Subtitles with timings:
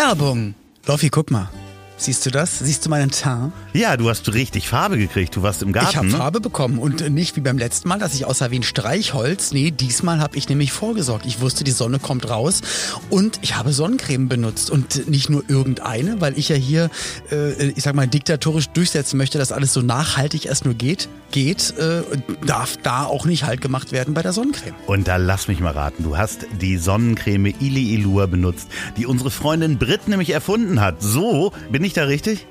[0.00, 0.54] Werbung.
[0.86, 1.50] Loffi, guck mal.
[1.98, 2.60] Siehst du das?
[2.60, 3.52] Siehst du meinen Teint?
[3.72, 5.36] Ja, du hast richtig Farbe gekriegt.
[5.36, 5.90] Du warst im Garten.
[5.90, 6.16] Ich habe ne?
[6.16, 9.52] Farbe bekommen und nicht wie beim letzten Mal, dass ich aussah wie ein Streichholz.
[9.52, 11.24] Nee, diesmal habe ich nämlich vorgesorgt.
[11.24, 12.62] Ich wusste, die Sonne kommt raus
[13.10, 16.90] und ich habe Sonnencreme benutzt und nicht nur irgendeine, weil ich ja hier,
[17.30, 21.74] äh, ich sag mal, diktatorisch durchsetzen möchte, dass alles so nachhaltig es nur geht, geht,
[21.78, 22.02] äh,
[22.44, 24.74] darf da auch nicht halt gemacht werden bei der Sonnencreme.
[24.86, 29.30] Und da lass mich mal raten, du hast die Sonnencreme Ili Ilua benutzt, die unsere
[29.30, 31.00] Freundin Brit nämlich erfunden hat.
[31.00, 32.46] So, bin ich da richtig?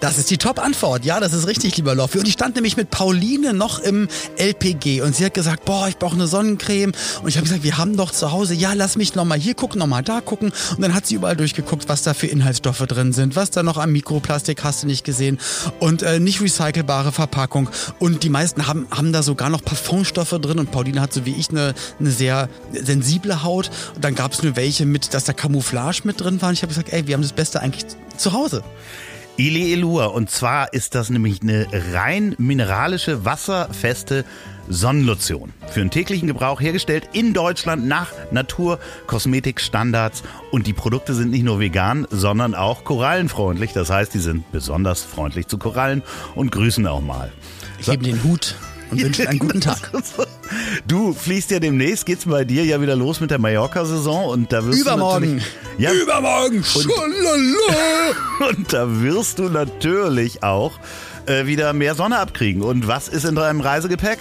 [0.00, 1.04] Das ist die Top-Antwort.
[1.04, 2.18] Ja, das ist richtig, lieber Loffi.
[2.18, 5.98] Und ich stand nämlich mit Pauline noch im LPG und sie hat gesagt, boah, ich
[5.98, 6.92] brauche eine Sonnencreme.
[7.22, 9.78] Und ich habe gesagt, wir haben doch zu Hause, ja, lass mich nochmal hier gucken,
[9.78, 10.52] nochmal da gucken.
[10.70, 13.76] Und dann hat sie überall durchgeguckt, was da für Inhaltsstoffe drin sind, was da noch
[13.76, 15.38] am Mikroplastik hast du nicht gesehen
[15.78, 17.68] und äh, nicht recycelbare Verpackung.
[17.98, 21.34] Und die meisten haben, haben da sogar noch Parfumstoffe drin und Pauline hat so wie
[21.34, 23.70] ich eine, eine sehr sensible Haut.
[23.94, 26.48] Und dann gab es nur welche mit, dass da Camouflage mit drin war.
[26.48, 27.84] Und ich habe gesagt, ey, wir haben das Beste eigentlich
[28.16, 28.62] zu Hause.
[29.36, 30.06] Ili Elua.
[30.06, 34.24] Und zwar ist das nämlich eine rein mineralische, wasserfeste
[34.68, 35.52] Sonnenlotion.
[35.68, 40.22] Für den täglichen Gebrauch hergestellt in Deutschland nach Naturkosmetikstandards.
[40.50, 43.72] Und die Produkte sind nicht nur vegan, sondern auch korallenfreundlich.
[43.72, 46.02] Das heißt, die sind besonders freundlich zu Korallen
[46.34, 47.32] und grüßen auch mal.
[47.80, 48.54] Ich hebe den Hut
[48.92, 49.90] und wünsche einen guten Tag.
[50.86, 54.64] Du fliegst ja demnächst, geht's bei dir ja wieder los mit der Mallorca-Saison und da
[54.66, 55.38] wirst Übermorgen.
[55.38, 56.62] du ja, Übermorgen.
[58.40, 60.72] Und, und da wirst du natürlich auch
[61.26, 62.62] äh, wieder mehr Sonne abkriegen.
[62.62, 64.18] Und was ist in deinem Reisegepäck?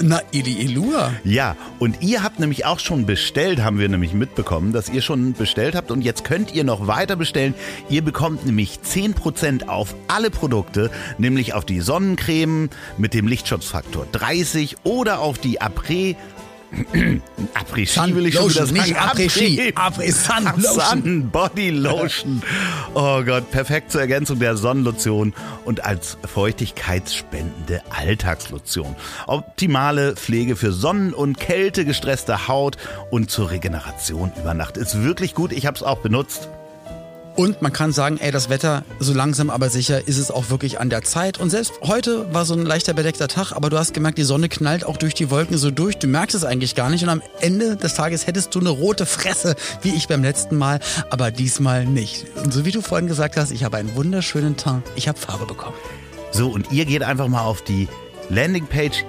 [0.00, 1.14] Na, Ili Ilua.
[1.24, 5.32] Ja, und ihr habt nämlich auch schon bestellt, haben wir nämlich mitbekommen, dass ihr schon
[5.32, 7.54] bestellt habt und jetzt könnt ihr noch weiter bestellen.
[7.88, 14.76] Ihr bekommt nämlich 10% auf alle Produkte, nämlich auf die Sonnencreme mit dem Lichtschutzfaktor 30
[14.84, 16.16] oder auf die Après
[17.54, 18.96] Après-Ski will ich schon wieder sagen.
[18.96, 19.72] Après-Ski.
[19.74, 22.42] Après-Sun Sun Body Lotion.
[22.94, 28.96] Oh Gott, perfekt zur Ergänzung der Sonnenlotion und als feuchtigkeitsspendende Alltagslotion.
[29.26, 32.76] Optimale Pflege für Sonnen- und Kälte gestresste Haut
[33.10, 34.76] und zur Regeneration über Nacht.
[34.76, 35.52] Ist wirklich gut.
[35.52, 36.48] Ich habe es auch benutzt.
[37.36, 40.80] Und man kann sagen, ey, das Wetter, so langsam aber sicher ist es auch wirklich
[40.80, 41.38] an der Zeit.
[41.38, 44.48] Und selbst heute war so ein leichter bedeckter Tag, aber du hast gemerkt, die Sonne
[44.48, 45.98] knallt auch durch die Wolken so durch.
[45.98, 47.02] Du merkst es eigentlich gar nicht.
[47.02, 50.80] Und am Ende des Tages hättest du eine rote Fresse, wie ich beim letzten Mal,
[51.10, 52.24] aber diesmal nicht.
[52.42, 54.84] Und so wie du vorhin gesagt hast, ich habe einen wunderschönen Teint.
[54.94, 55.76] Ich habe Farbe bekommen.
[56.32, 57.86] So, und ihr geht einfach mal auf die
[58.30, 59.04] Landingpage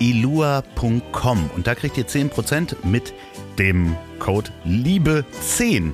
[0.00, 3.12] iliilua.com und da kriegt ihr 10% mit
[3.58, 5.92] dem Code LIEBE10.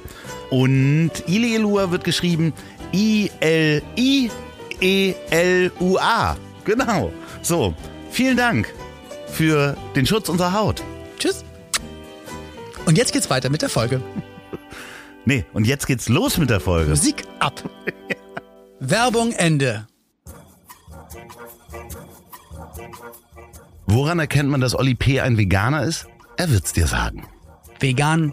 [0.50, 2.52] Und Ilielua wird geschrieben
[2.92, 4.36] I-L-I-E-L-U-A.
[6.64, 7.12] Genau.
[7.42, 7.74] So,
[8.10, 8.72] vielen Dank
[9.28, 10.82] für den Schutz unserer Haut.
[11.18, 11.44] Tschüss.
[12.86, 14.02] Und jetzt geht's weiter mit der Folge.
[15.26, 16.90] Nee, und jetzt geht's los mit der Folge.
[16.90, 17.62] Musik ab.
[18.80, 19.86] Werbung Ende.
[23.86, 25.20] Woran erkennt man, dass Olli P.
[25.20, 26.06] ein Veganer ist?
[26.38, 27.26] Er wird's dir sagen.
[27.80, 28.32] Vegan,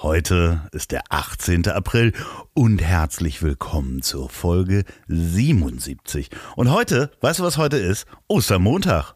[0.00, 1.66] Heute ist der 18.
[1.68, 2.12] April
[2.54, 6.30] und herzlich willkommen zur Folge 77.
[6.54, 8.06] Und heute, weißt du, was heute ist?
[8.28, 9.14] Ostermontag.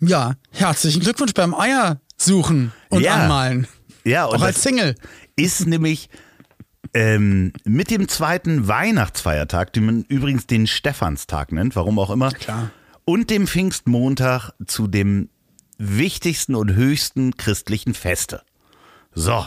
[0.00, 3.14] Ja, herzlichen Glückwunsch beim Eier suchen und Ja.
[3.14, 3.66] anmalen.
[4.04, 4.94] Ja, und Auch als Single.
[5.36, 6.10] ist nämlich
[6.92, 12.70] ähm, mit dem zweiten Weihnachtsfeiertag, den man übrigens den Stephanstag nennt, warum auch immer, Klar.
[13.04, 15.30] und dem Pfingstmontag zu dem
[15.78, 18.42] wichtigsten und höchsten christlichen Feste.
[19.14, 19.44] So,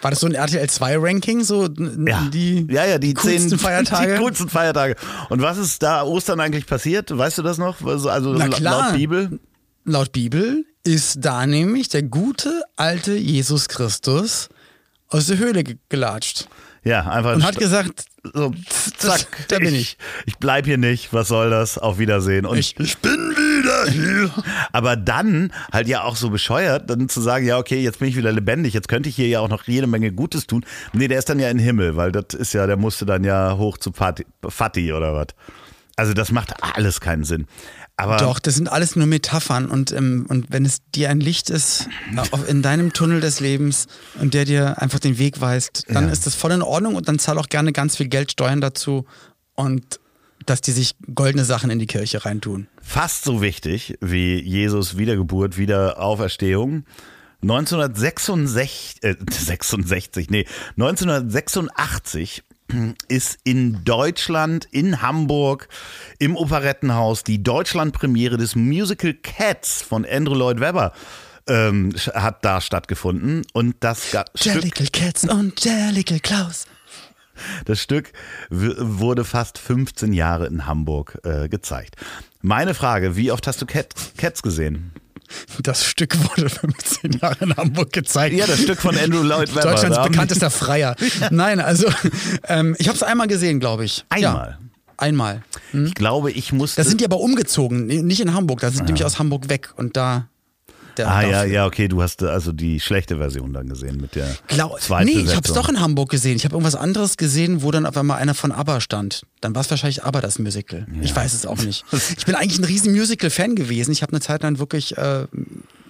[0.00, 1.68] War das so ein RTL 2 Ranking, so
[2.06, 4.14] Ja, die, ja, ja, die coolsten zehn Feiertage?
[4.14, 4.96] Die coolsten Feiertage.
[5.28, 7.16] Und was ist da Ostern eigentlich passiert?
[7.16, 7.80] Weißt du das noch?
[7.84, 9.40] Also, also laut Bibel?
[9.84, 14.48] Laut Bibel ist da nämlich der gute alte Jesus Christus
[15.08, 16.48] aus der Höhle ge- gelatscht
[16.84, 18.52] Ja, einfach und hat gesagt, so,
[18.98, 19.98] zack, da bin ich.
[20.26, 21.12] Ich bleib hier nicht.
[21.12, 21.76] Was soll das?
[21.78, 22.46] Auf Wiedersehen.
[22.46, 23.31] Und Ich- ich bin.
[24.72, 28.16] Aber dann halt ja auch so bescheuert, dann zu sagen, ja, okay, jetzt bin ich
[28.16, 30.64] wieder lebendig, jetzt könnte ich hier ja auch noch jede Menge Gutes tun.
[30.92, 33.24] Nee, der ist dann ja in den Himmel, weil das ist ja, der musste dann
[33.24, 35.28] ja hoch zu Fati, Fati oder was.
[35.96, 37.46] Also das macht alles keinen Sinn.
[37.96, 41.50] Aber Doch, das sind alles nur Metaphern und, ähm, und wenn es dir ein Licht
[41.50, 41.88] ist
[42.48, 43.86] in deinem Tunnel des Lebens
[44.18, 46.10] und der dir einfach den Weg weist, dann Ja.
[46.12, 49.04] ist das voll in Ordnung und dann zahl auch gerne ganz viel Geld Steuern dazu
[49.54, 50.00] und
[50.46, 52.66] dass die sich goldene Sachen in die Kirche reintun.
[52.80, 56.84] Fast so wichtig wie Jesus Wiedergeburt, Wiederauferstehung.
[57.42, 60.46] 1966, äh, 66, nee,
[60.76, 62.42] 1986
[63.08, 65.68] ist in Deutschland, in Hamburg,
[66.18, 70.92] im Operettenhaus die Deutschlandpremiere des Musical Cats von Andrew Lloyd Webber
[71.48, 76.66] ähm, hat da stattgefunden und das Ga- Stück Jellicle Cats und Jellicle Klaus.
[77.64, 78.12] Das Stück
[78.50, 81.96] wurde fast 15 Jahre in Hamburg äh, gezeigt.
[82.40, 84.92] Meine Frage, wie oft hast du Cat, Cats gesehen?
[85.62, 88.34] Das Stück wurde 15 Jahre in Hamburg gezeigt.
[88.36, 89.70] Ja, das Stück von Andrew Lloyd Webber.
[89.70, 90.96] Deutschlands bekanntester Freier.
[91.30, 91.86] Nein, also
[92.48, 94.04] ähm, ich habe es einmal gesehen, glaube ich.
[94.08, 94.58] Einmal?
[94.58, 94.58] Ja,
[94.96, 95.42] einmal.
[95.72, 96.82] Ich glaube, ich musste...
[96.82, 98.60] Da sind die aber umgezogen, nicht in Hamburg.
[98.60, 100.28] Da sind die nämlich aus Hamburg weg und da.
[100.96, 104.14] Der ah ja, ja, okay, du hast äh, also die schlechte Version dann gesehen mit
[104.14, 106.36] der Glau zweiten nee, ich habe es doch in Hamburg gesehen.
[106.36, 109.22] Ich habe irgendwas anderes gesehen, wo dann auf einmal einer von ABBA stand.
[109.40, 110.86] Dann war es wahrscheinlich ABBA das Musical.
[111.00, 111.84] Ich weiß es auch nicht.
[112.16, 113.90] Ich bin eigentlich ein riesen Musical-Fan gewesen.
[113.90, 115.26] Ich habe eine Zeit lang wirklich äh,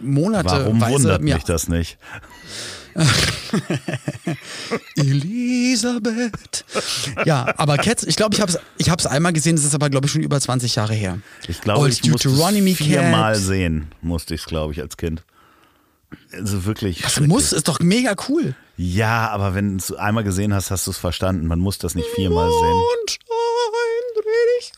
[0.01, 1.99] Monate Warum wundert mich das nicht?
[4.97, 6.65] Elisabeth.
[7.25, 9.91] Ja, aber Cats, ich glaube, ich habe es ich hab's einmal gesehen, das ist aber,
[9.91, 11.19] glaube ich, schon über 20 Jahre her.
[11.49, 13.43] Ich glaube, ich musste es viermal Cat.
[13.43, 15.25] sehen, musste ich es, glaube ich, als Kind.
[16.33, 17.03] Also wirklich.
[17.03, 17.29] Das schrecklich.
[17.29, 18.55] muss, ist doch mega cool.
[18.77, 21.47] Ja, aber wenn du es einmal gesehen hast, hast du es verstanden.
[21.47, 22.83] Man muss das nicht viermal sehen.
[22.99, 23.19] Mondschein,
[24.17, 24.23] dreh
[24.59, 24.73] dich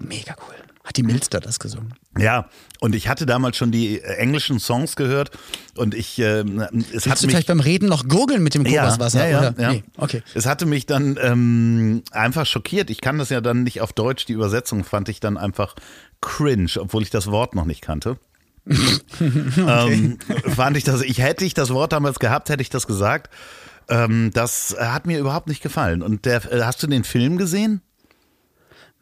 [0.00, 0.06] um.
[0.08, 0.73] Mega cool.
[0.84, 1.94] Hat die Milster das gesungen?
[2.18, 5.30] Ja, und ich hatte damals schon die äh, englischen Songs gehört
[5.76, 8.64] und ich, äh, es hat Willst du mich vielleicht beim Reden noch gurgeln mit dem
[8.64, 9.26] Kokoswasser?
[9.26, 9.54] ja, ja, oder?
[9.62, 9.72] ja.
[9.72, 10.22] Nee, okay.
[10.34, 12.90] Es hatte mich dann ähm, einfach schockiert.
[12.90, 14.26] Ich kann das ja dann nicht auf Deutsch.
[14.26, 15.74] Die Übersetzung fand ich dann einfach
[16.20, 18.18] cringe, obwohl ich das Wort noch nicht kannte.
[19.56, 20.18] ähm,
[20.54, 23.30] fand ich das, ich hätte ich das Wort damals gehabt, hätte ich das gesagt.
[23.88, 26.02] Ähm, das hat mir überhaupt nicht gefallen.
[26.02, 27.80] Und der, äh, hast du den Film gesehen?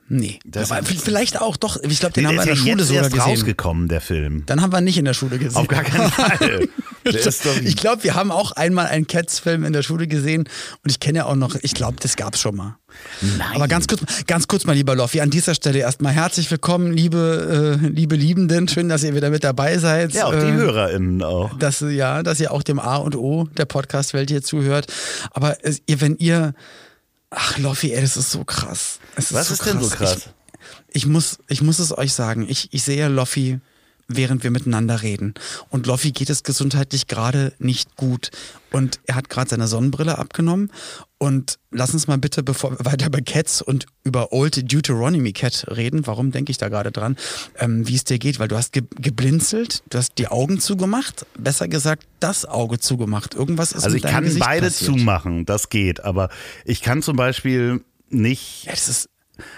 [0.09, 0.39] Nee.
[0.45, 1.79] Das- aber vielleicht auch, doch.
[1.83, 3.31] Ich glaube, den Der haben wir in der Schule jetzt sogar erst gesehen.
[3.31, 4.43] rausgekommen, der Film.
[4.47, 5.57] Dann haben wir nicht in der Schule gesehen.
[5.57, 6.69] Auf gar keinen Fall.
[7.05, 10.43] Ich glaube, wir haben auch einmal einen Cats-Film in der Schule gesehen
[10.85, 12.77] und ich kenne ja auch noch, ich glaube, das gab's schon mal.
[13.21, 13.41] Nein.
[13.57, 17.79] Aber ganz kurz, ganz kurz mal, lieber Loffi, an dieser Stelle erstmal herzlich willkommen, liebe,
[17.83, 18.69] äh, liebe Liebenden.
[18.69, 20.13] Schön, dass ihr wieder mit dabei seid.
[20.15, 21.59] ja, auch die Äh, HörerInnen auch.
[21.59, 24.87] dass ja, dass ihr auch dem A und O der Podcast-Welt hier zuhört.
[25.33, 26.55] Aber es, ihr, wenn ihr,
[27.33, 29.01] ach Loffi, ey, das ist so krass.
[29.17, 30.29] Es Was ist denn so krass?
[30.89, 32.47] Ich, ich muss, ich muss es euch sagen.
[32.49, 33.61] Ich, ich sehe Loffi,
[34.17, 35.35] während wir miteinander reden.
[35.71, 38.31] Und Loffi geht es gesundheitlich gerade nicht gut.
[38.71, 40.71] Und er hat gerade seine Sonnenbrille abgenommen.
[41.19, 45.67] Und lass uns mal bitte, bevor wir weiter über Cats und über Old Deuteronomy Cat
[45.69, 47.17] reden, warum denke ich da gerade dran,
[47.59, 51.27] ähm, wie es dir geht, weil du hast ge geblinzelt, du hast die Augen zugemacht,
[51.39, 53.35] besser gesagt das Auge zugemacht.
[53.35, 54.91] Irgendwas ist Also ich kann Gesicht beide passiert.
[54.99, 56.03] zumachen, das geht.
[56.05, 56.29] Aber
[56.65, 59.09] ich kann zum Beispiel nicht, Ja, das ist,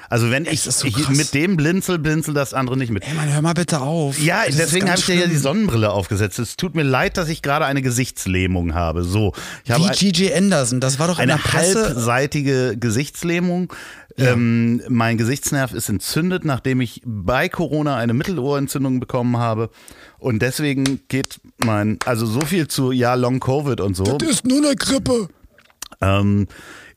[0.09, 3.07] also wenn ich, so ich mit dem blinzel, blinzel das andere nicht mit.
[3.07, 4.19] ey Mann, hör mal bitte auf.
[4.19, 5.37] Ja, Das deswegen habe ich dir ja die.
[5.37, 6.39] Sonnenbrille aufgesetzt.
[6.39, 9.03] Es tut mir leid, dass ich gerade eine Gesichtslähmung habe.
[9.05, 9.33] So,
[9.65, 10.33] ich habe Wie G.G.
[10.35, 13.73] Anderson, das war doch in eine halbseitige Gesichtslähmung.
[14.17, 19.71] Ähm, mein Gesichtsnerv ist entzündet, nachdem ich bei Corona eine Mittelohrentzündung bekommen habe.
[20.19, 24.47] Und deswegen geht mein, also so viel zu, ja, Long Covid und so, Das ist
[24.47, 25.29] nur eine Grippe.
[26.01, 26.47] ähm,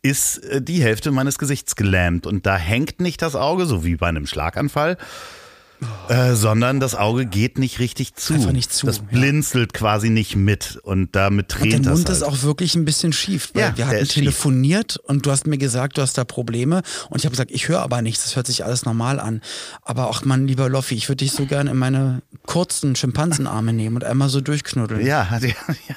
[0.02, 2.26] ist äh, die Hälfte meines Gesichts gelähmt.
[2.28, 4.98] Und da hängt nicht das Auge, so wie bei einem Schlaganfall.
[6.10, 8.34] Äh, sondern das Auge geht nicht richtig zu.
[8.34, 9.04] Einfach nicht zu, Das ja.
[9.12, 12.18] blinzelt quasi nicht mit und damit Und tränt dein das Mund halt.
[12.18, 13.52] ist auch wirklich ein bisschen schief.
[13.54, 14.24] Weil Ja, wir der hatten ist schief.
[14.24, 16.82] telefoniert und du hast mir gesagt, du hast da Probleme.
[17.12, 19.42] Und ich habe gesagt, ich höre aber nichts, das hört sich alles normal an.
[19.84, 23.98] Aber auch mein lieber Loffi, ich würde dich so gern in meine kurzen Schimpansenarme nehmen
[23.98, 25.06] und einmal so durchknuddeln.
[25.06, 25.48] ja, ja,
[25.88, 25.96] ja,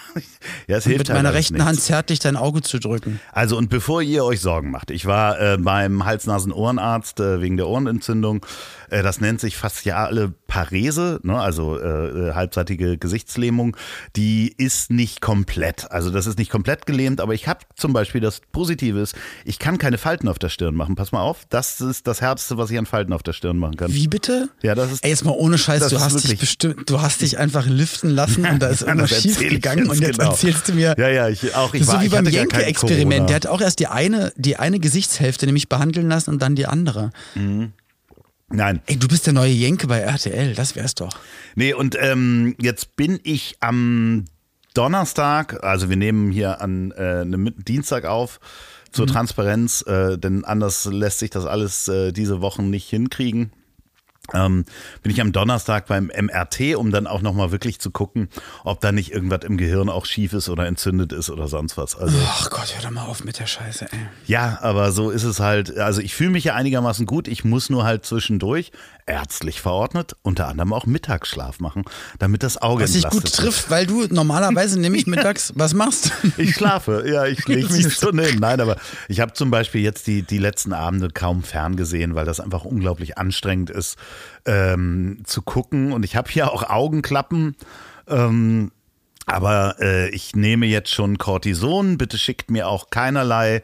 [0.66, 1.68] ja, es hilft mit halt meiner alles rechten nichts.
[1.68, 3.20] Hand zärtlich dein Auge zu drücken.
[3.32, 7.68] Also und bevor ihr euch Sorgen macht, ich war äh, beim Hals-Nasen-Ohrenarzt äh, wegen der
[7.68, 8.44] Ohrenentzündung.
[8.90, 11.40] Äh, das nennt sich fasziale Parese, ne?
[11.40, 13.76] also äh, äh, halbseitige Gesichtslähmung.
[14.16, 15.90] Die ist nicht komplett.
[15.90, 19.58] Also das ist nicht komplett gelähmt, aber ich habe zum Beispiel das Positive ist, ich
[19.58, 20.96] kann keine Falten auf der Stirn machen.
[20.96, 23.76] Pass mal auf, das ist das Härteste, was ich an Falten auf der Stirn machen
[23.76, 23.92] kann.
[23.92, 24.48] Wie bitte?
[24.62, 27.38] Ja, das ist Ey, jetzt mal ohne Scheiß, du hast dich bestimmt, du hast dich
[27.38, 30.29] einfach liften lassen und da ist irgendwas schief gegangen und jetzt genau.
[30.30, 30.94] Erzählst du mir.
[30.98, 31.74] Ja, ja, ich auch.
[31.74, 33.28] Ich Das ist war, so wie beim Jenke-Experiment.
[33.28, 36.66] Der hat auch erst die eine, die eine Gesichtshälfte nämlich behandeln lassen und dann die
[36.66, 37.10] andere.
[38.52, 41.12] Nein, Ey, du bist der neue Jenke bei RTL, das wär's doch.
[41.54, 44.24] Nee, und ähm, jetzt bin ich am
[44.74, 48.40] Donnerstag, also wir nehmen hier an äh, einem Dienstag auf
[48.90, 53.52] zur Transparenz, äh, denn anders lässt sich das alles äh, diese Wochen nicht hinkriegen.
[54.34, 54.64] Ähm,
[55.02, 58.28] bin ich am Donnerstag beim MRT, um dann auch nochmal wirklich zu gucken,
[58.64, 61.96] ob da nicht irgendwas im Gehirn auch schief ist oder entzündet ist oder sonst was.
[61.96, 63.98] Also, Ach Gott, hör doch mal auf mit der Scheiße, ey.
[64.26, 65.76] ja, aber so ist es halt.
[65.78, 67.28] Also ich fühle mich ja einigermaßen gut.
[67.28, 68.72] Ich muss nur halt zwischendurch
[69.06, 71.84] ärztlich verordnet, unter anderem auch Mittagsschlaf machen,
[72.18, 76.12] damit das Auge Was dich gut trifft, weil du normalerweise nämlich mittags was machst.
[76.36, 77.90] Ich schlafe, ja, ich lege mich eine.
[77.90, 78.38] Stunde hin.
[78.40, 78.76] Nein, aber
[79.08, 83.18] ich habe zum Beispiel jetzt die, die letzten Abende kaum ferngesehen, weil das einfach unglaublich
[83.18, 83.96] anstrengend ist
[84.46, 85.92] ähm, zu gucken.
[85.92, 87.56] Und ich habe hier auch Augenklappen.
[88.08, 88.72] Ähm,
[89.26, 91.98] aber äh, ich nehme jetzt schon Cortison.
[91.98, 93.62] Bitte schickt mir auch keinerlei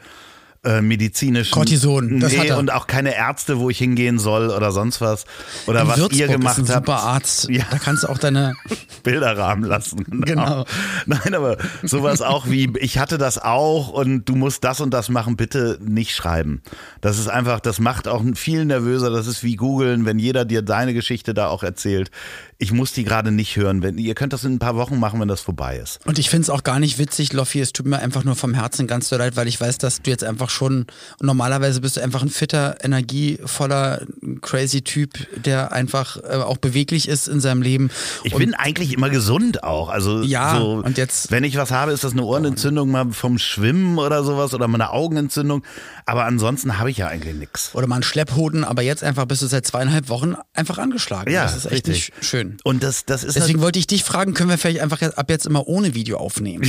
[0.67, 2.59] äh, medizinischen Cortison, das nee, hat er.
[2.59, 5.25] und auch keine Ärzte, wo ich hingehen soll oder sonst was.
[5.67, 6.87] Oder In was Würzburg ihr gemacht ist ein habt.
[6.87, 7.49] super Arzt.
[7.49, 7.65] Ja.
[7.71, 8.55] Da kannst du auch deine.
[9.03, 10.05] Bilder rahmen lassen.
[10.05, 10.25] Genau.
[10.25, 10.65] Genau.
[11.07, 15.09] Nein, aber sowas auch wie, ich hatte das auch und du musst das und das
[15.09, 16.63] machen, bitte nicht schreiben.
[17.01, 19.11] Das ist einfach, das macht auch viel nervöser.
[19.11, 22.11] Das ist wie googeln, wenn jeder dir deine Geschichte da auch erzählt.
[22.59, 23.83] Ich muss die gerade nicht hören.
[23.83, 25.99] Wenn, ihr könnt das in ein paar Wochen machen, wenn das vorbei ist.
[26.07, 27.61] Und ich finde es auch gar nicht witzig, Loffi.
[27.61, 30.11] Es tut mir einfach nur vom Herzen ganz so leid, weil ich weiß, dass du
[30.11, 30.87] jetzt einfach schon.
[31.21, 34.07] Normalerweise bist du einfach ein fitter, energievoller,
[34.41, 35.11] crazy Typ,
[35.45, 37.91] der einfach äh, auch beweglich ist in seinem Leben.
[38.25, 39.89] Ich Und bin eigentlich immer gesund auch.
[39.89, 43.39] Also Ja, so, und jetzt- wenn ich was habe, ist das eine Ohrenentzündung mal vom
[43.39, 45.63] Schwimmen oder sowas oder mal eine Augenentzündung.
[46.07, 47.71] Aber ansonsten habe ich ja eigentlich nichts.
[47.75, 51.33] Oder mal einen Schlepphoden, aber jetzt einfach bist du seit zweieinhalb Wochen einfach angeschlagen.
[51.33, 52.13] Ja, das ist echt richtig.
[52.17, 52.46] nicht schön.
[52.65, 55.47] Und das, das ist Deswegen wollte ich dich fragen, können wir vielleicht einfach ab jetzt
[55.47, 56.65] immer ohne Video aufnehmen?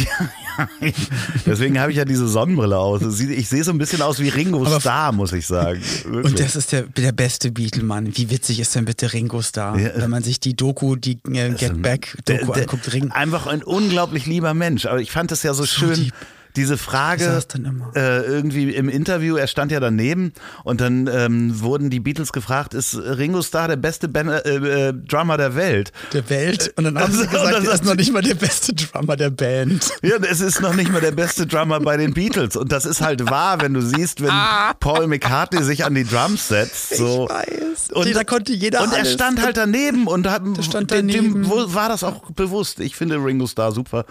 [1.45, 3.01] Deswegen habe ich ja diese Sonnenbrille aus.
[3.19, 5.81] Ich sehe so ein bisschen aus wie Ringo Aber- Starr, muss ich sagen.
[6.05, 6.25] Wirklich.
[6.25, 8.15] Und das ist der, der beste Beatle-Mann.
[8.17, 9.77] Wie witzig ist denn bitte Ringo Starr?
[9.77, 9.91] Ja.
[9.95, 13.11] Wenn man sich die Doku, die äh, Get Back-Doku Der- der- anguckt, Ring.
[13.11, 14.85] Einfach ein unglaublich lieber Mensch.
[14.85, 15.93] Aber ich fand es ja so, schön.
[15.95, 16.13] lieb.
[16.57, 17.41] Diese Frage
[17.95, 20.33] äh, irgendwie im Interview, er stand ja daneben
[20.65, 24.39] und dann ähm, wurden die Beatles gefragt, ist Ringo Starr der beste ben äh,
[24.89, 25.91] äh, Drummer der Welt?
[26.13, 26.73] der Welt.
[26.75, 29.15] Und dann haben sie Also, gesagt, das er ist noch nicht mal der beste Drummer
[29.15, 29.89] der Band.
[30.01, 32.55] Ja, es ist noch nicht mal der beste Drummer bei den Beatles.
[32.55, 34.33] Und das ist halt wahr, wenn du siehst, wenn
[34.79, 36.95] Paul McCartney sich an die Drums setzt.
[36.97, 37.27] So.
[37.29, 37.43] Ah.
[37.47, 37.91] Ich weiß.
[37.93, 39.13] Und, da konnte jeder Und er alles.
[39.13, 41.33] stand halt daneben und hat, stand dem, daneben.
[41.43, 42.79] dem wo- war das auch bewusst.
[42.79, 44.05] Ich finde Ringo Starr super.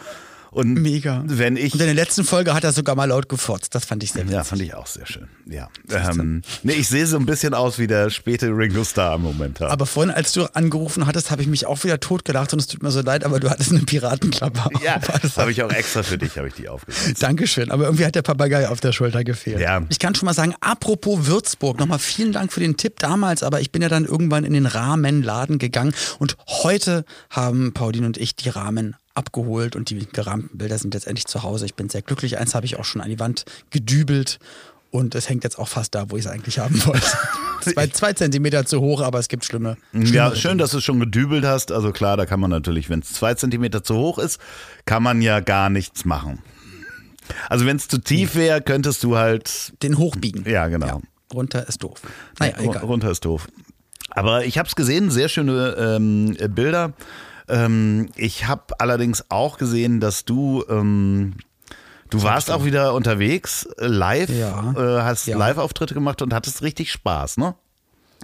[0.56, 1.22] Und Mega.
[1.26, 3.75] wenn ich Und in der letzten Folge hat er sogar mal laut gefurzt.
[3.75, 4.34] Das fand ich sehr witzig.
[4.36, 5.28] ja, fand ich auch sehr schön.
[5.44, 5.68] Ja.
[5.90, 9.68] Ähm, nee, ich sehe so ein bisschen aus wie der späte Ringo Starr momentan.
[9.70, 12.82] Aber vorhin, als du angerufen hattest, habe ich mich auch wieder totgelacht und es tut
[12.82, 14.64] mir so leid, aber du hattest eine Piratenklappe.
[14.64, 14.82] auf.
[14.82, 17.22] ja, Das habe ich auch extra für dich, habe ich die aufgesetzt.
[17.22, 19.60] Dankeschön, aber irgendwie hat der Papagei auf der Schulter gefehlt.
[19.60, 19.82] Ja.
[19.90, 23.60] Ich kann schon mal sagen, apropos Würzburg, nochmal vielen Dank für den Tipp damals, aber
[23.60, 28.36] ich bin ja dann irgendwann in den Rahmenladen gegangen und heute haben Pauline und ich
[28.36, 31.66] die Rahmen abgeholt und die gerahmten Bilder sind jetzt endlich zu Hause.
[31.66, 32.38] Ich bin sehr glücklich.
[32.38, 34.38] Eins habe ich auch schon an die Wand gedübelt
[34.90, 37.06] und es hängt jetzt auch fast da, wo ich es eigentlich haben wollte.
[37.61, 39.76] zwei, zwei Zentimeter zu hoch, aber es gibt schlimme.
[39.92, 41.73] Ja, schön, dass du es schon gedübelt hast.
[41.73, 44.40] Also klar, da kann man natürlich, wenn es zwei Zentimeter zu hoch ist,
[44.85, 46.42] kann man ja gar nichts machen.
[47.49, 50.49] Also wenn es zu tief wäre, könntest du halt, Den hochbiegen.
[50.49, 51.02] ja genau.
[51.35, 52.00] Runter ist doof.
[52.38, 52.85] Naja, egal.
[52.85, 53.49] Runter ist doof.
[54.11, 56.92] Aber ich habe es gesehen, sehr schöne ähm, Bilder.
[57.48, 61.34] Ähm, ich habe allerdings auch gesehen, dass du ähm,
[62.10, 64.72] du warst auch wieder unterwegs, äh, live, Ja.
[64.76, 65.36] äh, hast Ja.
[65.38, 67.54] Live-Auftritte gemacht und hattest richtig Spaß, ne?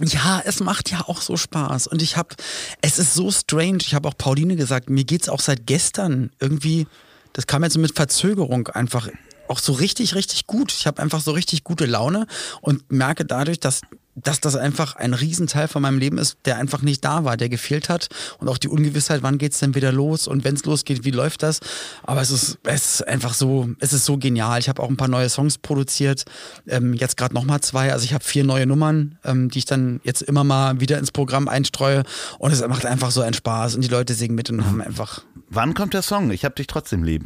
[0.01, 1.85] Ja, es macht ja auch so Spaß.
[1.87, 2.35] Und ich habe,
[2.81, 3.77] es ist so strange.
[3.81, 6.87] Ich habe auch Pauline gesagt, mir geht's auch seit gestern irgendwie,
[7.33, 9.07] das kam jetzt mit Verzögerung einfach
[9.47, 10.71] auch so richtig, richtig gut.
[10.71, 12.25] Ich habe einfach so richtig gute Laune
[12.61, 13.81] und merke dadurch, dass
[14.15, 17.49] dass das einfach ein Riesenteil von meinem Leben ist, der einfach nicht da war, der
[17.49, 18.09] gefehlt hat.
[18.37, 21.43] Und auch die Ungewissheit, wann geht's denn wieder los und wenn es losgeht, wie läuft
[21.43, 21.59] das?
[22.03, 24.59] Aber es ist, es ist einfach so, es ist so genial.
[24.59, 26.25] Ich habe auch ein paar neue Songs produziert,
[26.67, 27.91] ähm, jetzt gerade nochmal zwei.
[27.91, 31.11] Also ich habe vier neue Nummern, ähm, die ich dann jetzt immer mal wieder ins
[31.11, 32.03] Programm einstreue.
[32.39, 35.23] Und es macht einfach so einen Spaß und die Leute singen mit und haben einfach.
[35.49, 36.31] Wann kommt der Song?
[36.31, 37.25] Ich hab dich trotzdem lieb.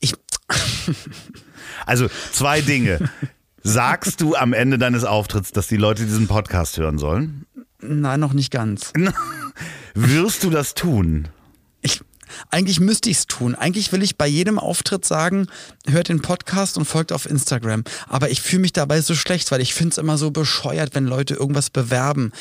[0.00, 0.14] Ich,
[1.86, 3.10] Also zwei Dinge.
[3.62, 7.46] Sagst du am Ende deines Auftritts, dass die Leute diesen Podcast hören sollen?
[7.80, 8.92] nein, noch nicht ganz.
[9.94, 11.28] Wirst du das tun?
[11.80, 12.00] Ich,
[12.50, 13.54] eigentlich müsste ich es tun.
[13.54, 15.46] Eigentlich will ich bei jedem Auftritt sagen,
[15.90, 17.84] hört den Podcast und folgt auf Instagram.
[18.08, 21.06] Aber ich fühle mich dabei so schlecht, weil ich finde es immer so bescheuert, wenn
[21.06, 22.32] Leute irgendwas bewerben.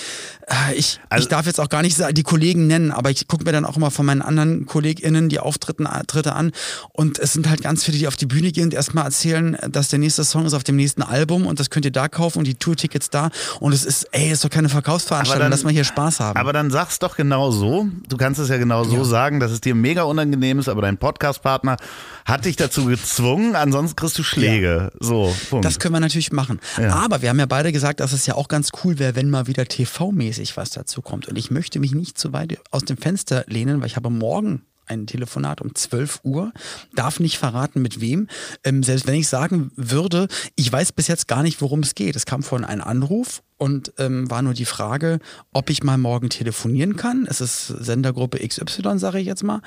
[0.48, 3.44] Äh, Ich, Also- ich darf jetzt auch gar nicht die Kollegen nennen, aber ich gucke
[3.46, 6.52] mir dann auch immer von meinen anderen KollegInnen die Auftritte Tritte an.
[6.94, 9.90] Und es sind halt ganz viele, die auf die Bühne gehen und erstmal erzählen, dass
[9.90, 12.48] der nächste Song ist auf dem nächsten Album und das könnt ihr da kaufen und
[12.48, 13.30] die Tourtickets da.
[13.60, 16.38] Und es ist, ey, ist doch keine Verkaufsveranstaltung, lass mal hier Spaß haben.
[16.40, 17.88] Aber dann sag's doch genau so.
[18.10, 20.98] Du kannst es ja genau so sagen, dass es dir mega unangenehm ist, aber dein
[20.98, 21.78] Podcast-Partner
[22.26, 24.92] hat dich dazu gezwungen, ansonsten kriegst du Schläge.
[25.00, 25.66] So, Punkt.
[25.66, 26.60] Das können wir natürlich machen.
[26.78, 26.94] Ja.
[26.96, 29.48] Aber wir haben ja beide gesagt, dass es ja auch ganz cool wäre, wenn mal
[29.48, 31.28] wieder TV-mäßig was dazu kommt.
[31.28, 34.64] Und ich möchte mich nicht zu weit aus dem Fenster lehnen, weil ich habe morgen
[34.88, 36.52] ein Telefonat um 12 Uhr,
[36.96, 38.28] darf nicht verraten mit wem.
[38.64, 42.16] Ähm, selbst wenn ich sagen würde, ich weiß bis jetzt gar nicht, worum es geht.
[42.16, 45.20] Es kam vorhin ein Anruf und ähm, war nur die Frage,
[45.54, 47.28] ob ich mal morgen telefonieren kann.
[47.30, 49.62] Es ist Sendergruppe XY, sage ich jetzt mal.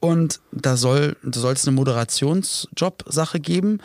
[0.00, 3.80] Und da soll da es eine Moderationsjob-Sache geben.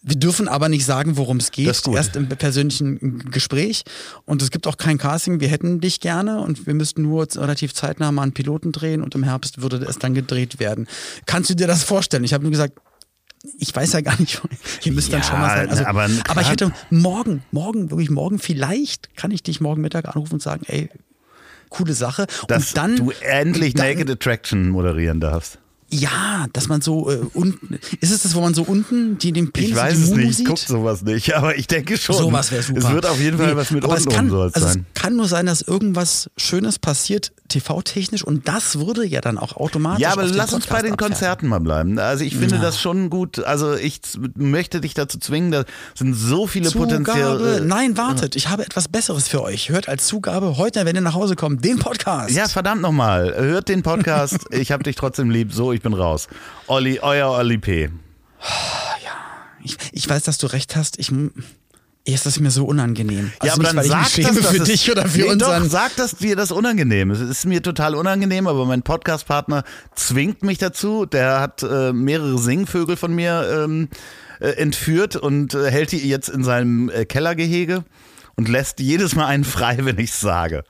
[0.00, 3.82] Wir dürfen aber nicht sagen, worum es Das geht, erst im persönlichen Gespräch.
[4.24, 5.40] Und es gibt auch kein Casting.
[5.40, 9.14] Wir hätten dich gerne und wir müssten nur relativ zeitnah mal einen Piloten drehen und
[9.16, 10.86] im Herbst würde es dann gedreht werden.
[11.26, 12.22] Kannst du dir das vorstellen?
[12.22, 12.74] Ich habe nur gesagt,
[13.58, 14.40] ich weiß ja gar nicht,
[14.80, 15.68] hier müsste dann Ja, schon was sein.
[15.68, 20.06] Also, aber aber, ich hätte morgen, morgen, wirklich morgen, vielleicht kann ich dich morgen Mittag
[20.06, 20.90] anrufen und sagen, ey,
[21.68, 22.26] coole Sache.
[22.46, 25.58] Dass und dann, du endlich Naked Attraction moderieren darfst.
[25.90, 29.52] Ja, dass man so äh, unten, ist es das, wo man so unten die, den
[29.52, 32.16] Penis Ich weiß es Mumu nicht, ich guck sowas nicht, aber ich denke schon.
[32.16, 32.78] Sowas wäre super.
[32.80, 34.66] Es wird auf jeden Fall Nee, was mit aber es unten kann, soll es also
[34.68, 34.86] sein.
[34.94, 39.56] Es kann nur sein, dass irgendwas Schönes passiert, TV-technisch, und das würde ja dann auch
[39.56, 40.02] automatisch.
[40.02, 40.96] Ja, aber lass uns bei den abfärben.
[41.14, 41.98] Konzerten mal bleiben.
[41.98, 42.60] Also ich finde Ja.
[42.62, 43.38] das schon gut.
[43.44, 44.00] Also ich
[44.36, 45.64] möchte dich dazu zwingen, da
[45.94, 46.90] sind so viele Zugabe.
[47.04, 47.64] potenzielle.
[47.64, 49.70] Nein, wartet, ich habe etwas Besseres für euch.
[49.70, 52.34] Hört als Zugabe heute, wenn ihr nach Hause kommt, den Podcast.
[52.34, 53.34] Ja, verdammt nochmal.
[53.34, 54.36] Hört den Podcast.
[54.50, 55.54] ich hab dich trotzdem lieb.
[55.54, 56.26] So, ich bin raus.
[56.66, 57.88] Olli, euer Olli P.
[59.62, 60.98] Ich, ich weiß, dass du recht hast.
[60.98, 61.12] Ich,
[62.04, 63.30] ist das mir so unangenehm.
[63.44, 65.64] ja, aber dann sag das, für es- dich oder für nee, unseren.
[65.64, 67.20] Doch, sag, dass dir das unangenehm ist.
[67.20, 69.62] Es ist mir total unangenehm, aber mein Podcast-Partner
[69.94, 71.06] zwingt mich dazu.
[71.06, 73.88] Der hat äh, mehrere Singvögel von mir ähm,
[74.40, 77.84] äh, entführt und äh, hält die jetzt in seinem äh, Kellergehege
[78.36, 80.64] und lässt jedes Mal einen frei, wenn ich sage.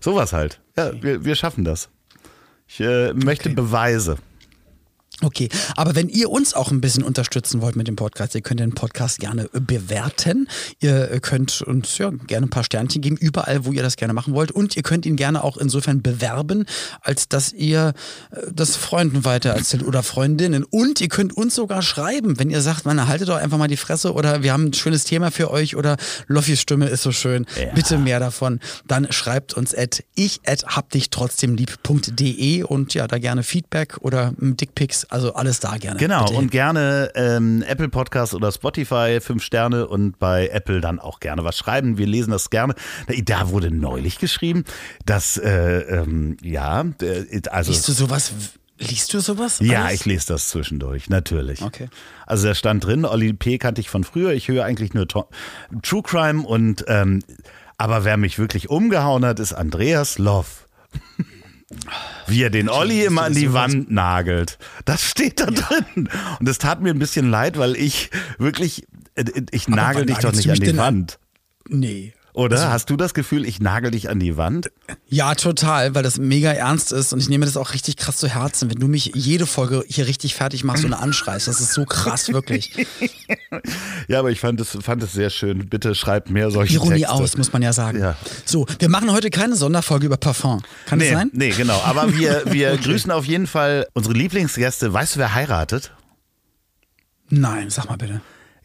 [0.00, 0.60] Sowas halt.
[0.76, 1.88] Ja, wir, wir schaffen das.
[2.72, 3.56] Ich äh, möchte Okay.
[3.56, 4.16] Beweise.
[5.22, 8.60] Okay, aber wenn ihr uns auch ein bisschen unterstützen wollt mit dem Podcast, ihr könnt
[8.60, 10.48] den Podcast gerne äh, bewerten.
[10.80, 14.14] Ihr äh, könnt uns ja gerne ein paar Sternchen geben, überall, wo ihr das gerne
[14.14, 14.50] machen wollt.
[14.50, 16.64] Und ihr könnt ihn gerne auch insofern bewerben,
[17.02, 17.92] als dass ihr
[18.30, 20.64] äh, das Freunden weitererzählt oder Freundinnen.
[20.64, 23.76] Und ihr könnt uns sogar schreiben, wenn ihr sagt, man, haltet doch einfach mal die
[23.76, 25.96] Fresse oder wir haben ein schönes Thema für euch oder
[26.28, 27.46] Loffis Stimme ist so schön.
[27.60, 27.72] Ja.
[27.74, 28.60] Bitte mehr davon.
[28.86, 35.09] Dann schreibt uns at ich at habdichtrotzdemlieb.de und ja, da gerne Feedback oder mm, Dickpics,
[35.10, 35.98] also alles da gerne.
[35.98, 36.38] Genau, Bitte.
[36.38, 41.44] und gerne ähm, Apple Podcast oder Spotify, fünf Sterne und bei Apple dann auch gerne
[41.44, 41.98] was schreiben.
[41.98, 42.74] Wir lesen das gerne.
[43.24, 44.64] Da, wurde neulich geschrieben,
[45.04, 47.72] dass, äh, ähm, ja, äh, also.
[47.72, 48.32] Liest du sowas?
[48.78, 49.58] Liest du sowas?
[49.60, 50.00] Ja, alles?
[50.00, 51.60] ich lese das zwischendurch, natürlich.
[51.60, 51.88] Okay.
[52.26, 53.58] Also da stand drin, Olli P.
[53.58, 55.28] kannte ich von früher, ich höre eigentlich nur To-
[55.82, 57.22] True Crime und ähm,
[57.76, 60.46] aber wer mich wirklich umgehauen hat, ist Andreas Love.
[62.26, 63.52] Wie er den Olli immer an die?
[63.52, 64.58] Wand nagelt.
[64.84, 66.08] Das steht da drin.
[66.38, 70.32] Und es tat mir ein bisschen leid, weil ich wirklich, äh, ich nagel dich doch
[70.32, 70.86] nicht an die denn an?
[70.86, 71.18] Wand.
[71.68, 72.12] Nee.
[72.32, 72.70] Oder?
[72.70, 74.70] Hast du das Gefühl, ich nagel dich an die Wand?
[75.08, 78.28] Ja, total, weil das mega ernst ist und ich nehme das auch richtig krass zu
[78.28, 81.48] Herzen, wenn du mich jede Folge hier richtig fertig machst und anschreist.
[81.48, 82.86] Das ist so krass, wirklich.
[84.08, 85.68] Ja, aber ich fand es, fand es sehr schön.
[85.68, 87.10] Bitte schreibt mehr solche Ironie Texte.
[87.12, 88.00] aus, muss man ja sagen.
[88.00, 88.16] Ja.
[88.44, 90.62] So, wir machen heute keine Sonderfolge über Parfum.
[90.86, 91.30] Kann Nee, das sein?
[91.32, 91.80] nee, genau.
[91.84, 94.92] Aber wir, wir grüßen auf jeden Fall unsere Lieblingsgäste.
[94.92, 95.92] Weißt du, wer heiratet?
[97.28, 98.20] Nein, sag mal bitte.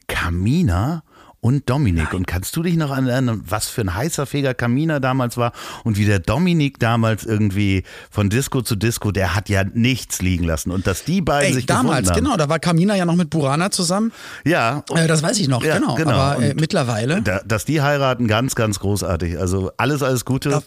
[0.08, 1.04] Kamina
[1.46, 2.12] und Dominik.
[2.16, 5.52] Und kannst du dich noch erinnern, was für ein heißer Feger Kamina damals war
[5.84, 10.46] und wie der Dominik damals irgendwie von Disco zu Disco, der hat ja nichts liegen
[10.46, 10.72] lassen.
[10.72, 13.70] Und dass die beiden Ey, sich damals, genau, da war Kamina ja noch mit Burana
[13.70, 14.12] zusammen.
[14.44, 15.94] Ja, Äh, das weiß ich noch, Ja, genau.
[15.94, 16.14] genau.
[16.14, 17.22] Aber äh, mittlerweile.
[17.22, 19.38] da, dass die heiraten, ganz, ganz großartig.
[19.38, 20.50] Also alles, alles Gute.
[20.50, 20.62] Ja.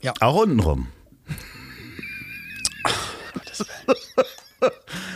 [0.00, 0.14] Ja.
[0.20, 0.88] Auch untenrum.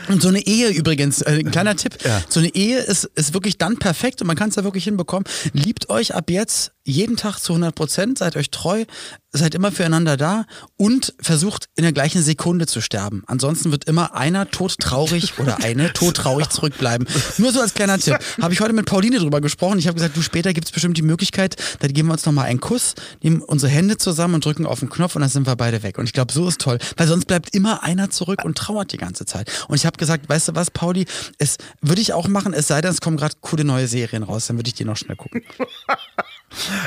[0.08, 2.22] Und so eine Ehe übrigens, äh, ein kleiner Tipp, Ja.
[2.28, 5.24] so eine Ehe ist, ist wirklich dann perfekt und man kann es da wirklich hinbekommen.
[5.52, 8.84] Liebt euch ab jetzt jeden Tag zu 100 Prozent, seid euch treu,
[9.32, 13.22] seid immer füreinander da und versucht in der gleichen Sekunde zu sterben.
[13.26, 17.06] Ansonsten wird immer einer todtraurig oder eine todtraurig zurückbleiben.
[17.38, 18.18] Nur so als kleiner Tipp.
[18.40, 19.78] Habe ich heute mit Pauline drüber gesprochen.
[19.78, 22.46] Ich habe gesagt, du später gibt es bestimmt die Möglichkeit, da geben wir uns nochmal
[22.46, 25.54] einen Kuss, nehmen unsere Hände zusammen und drücken auf den Knopf und dann sind wir
[25.54, 25.98] beide weg.
[25.98, 28.96] Und ich glaube, so ist toll, weil sonst bleibt immer einer zurück und trauert die
[28.96, 29.48] ganze Zeit.
[29.68, 31.06] Und ich habe gesagt, weißt du was, Pauli,
[31.38, 34.46] es würde ich auch machen, es sei denn, es kommen gerade coole neue Serien raus,
[34.46, 35.42] dann würde ich die noch schnell gucken.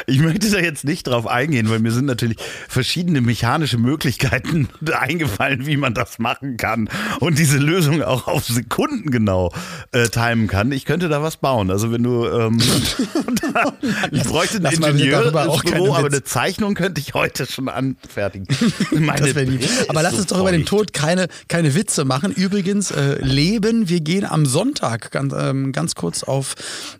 [0.07, 5.65] Ich möchte da jetzt nicht drauf eingehen, weil mir sind natürlich verschiedene mechanische Möglichkeiten eingefallen,
[5.65, 9.51] wie man das machen kann und diese Lösung auch auf Sekunden genau
[9.91, 10.71] äh, timen kann.
[10.71, 11.71] Ich könnte da was bauen.
[11.71, 12.57] Also wenn du, ähm,
[14.11, 18.47] ich bräuchte einen Ingenieur ins auch Büro, aber eine Zeichnung könnte ich heute schon anfertigen.
[19.87, 22.31] Aber lass uns doch über den Tod keine, keine Witze machen.
[22.31, 26.55] Übrigens, äh, Leben, wir gehen am Sonntag ganz, ähm, ganz kurz auf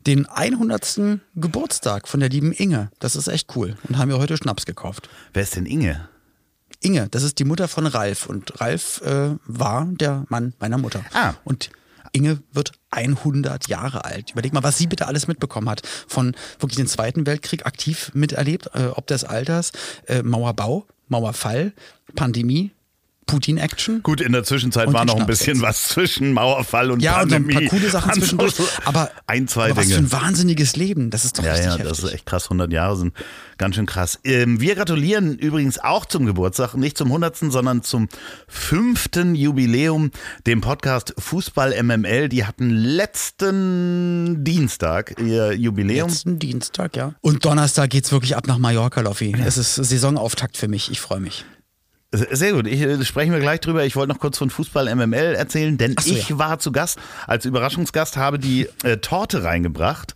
[0.06, 1.20] den 100.
[1.36, 2.92] Geburtstag von der lieben Inge.
[3.00, 3.76] Das ist echt cool.
[3.88, 5.10] Und haben wir heute Schnaps gekauft.
[5.34, 6.10] Wer ist denn Inge?
[6.82, 8.28] Inge, das ist die Mutter von Ralf.
[8.28, 11.04] Und Ralf äh, war der Mann meiner Mutter.
[11.14, 11.34] Ah.
[11.44, 11.70] Und
[12.12, 14.32] Inge wird 100 Jahre alt.
[14.32, 15.82] Überleg mal, was sie bitte alles mitbekommen hat.
[16.08, 19.72] Von wirklich den Zweiten Weltkrieg aktiv miterlebt, äh, ob des Alters,
[20.08, 21.74] äh, Mauerbau, Mauerfall,
[22.16, 22.72] Pandemie,
[23.26, 24.04] Putin-Action.
[24.04, 25.62] Gut, in der Zwischenzeit Und war noch ein bisschen jetzt.
[25.64, 27.68] was zwischen Mauerfall und Ja, und noch ein Pandemie.
[27.70, 28.54] paar coole Sachen zwischendurch.
[28.86, 29.96] Aber, ein, zwei aber was Dinge.
[30.08, 31.10] für ein wahnsinniges Leben.
[31.10, 31.90] Das ist doch Ja, richtig ja, heftig.
[31.90, 32.46] das ist echt krass.
[32.46, 33.14] 100 Jahre sind
[33.58, 34.20] ganz schön krass.
[34.24, 38.10] Ähm, wir gratulieren übrigens auch zum Geburtstag, nicht zum 100., sondern zum
[38.48, 40.12] fünften Jubiläum,
[40.48, 42.30] dem Podcast Fußball MML.
[42.30, 46.10] Die hatten letzten Dienstag ihr Jubiläum.
[46.10, 47.14] Letzten Dienstag, ja.
[47.22, 49.36] Und Donnerstag geht's wirklich ab nach Mallorca, Loffi.
[49.46, 50.92] Es ist Saisonauftakt für mich.
[50.92, 51.46] Ich freue mich.
[52.16, 53.84] Sehr gut, ich, äh, sprechen wir gleich drüber.
[53.86, 56.38] Ich wollte noch kurz von Fußball MML erzählen, denn so, ich ja.
[56.38, 60.14] war zu Gast, als Überraschungsgast, habe die äh, Torte reingebracht.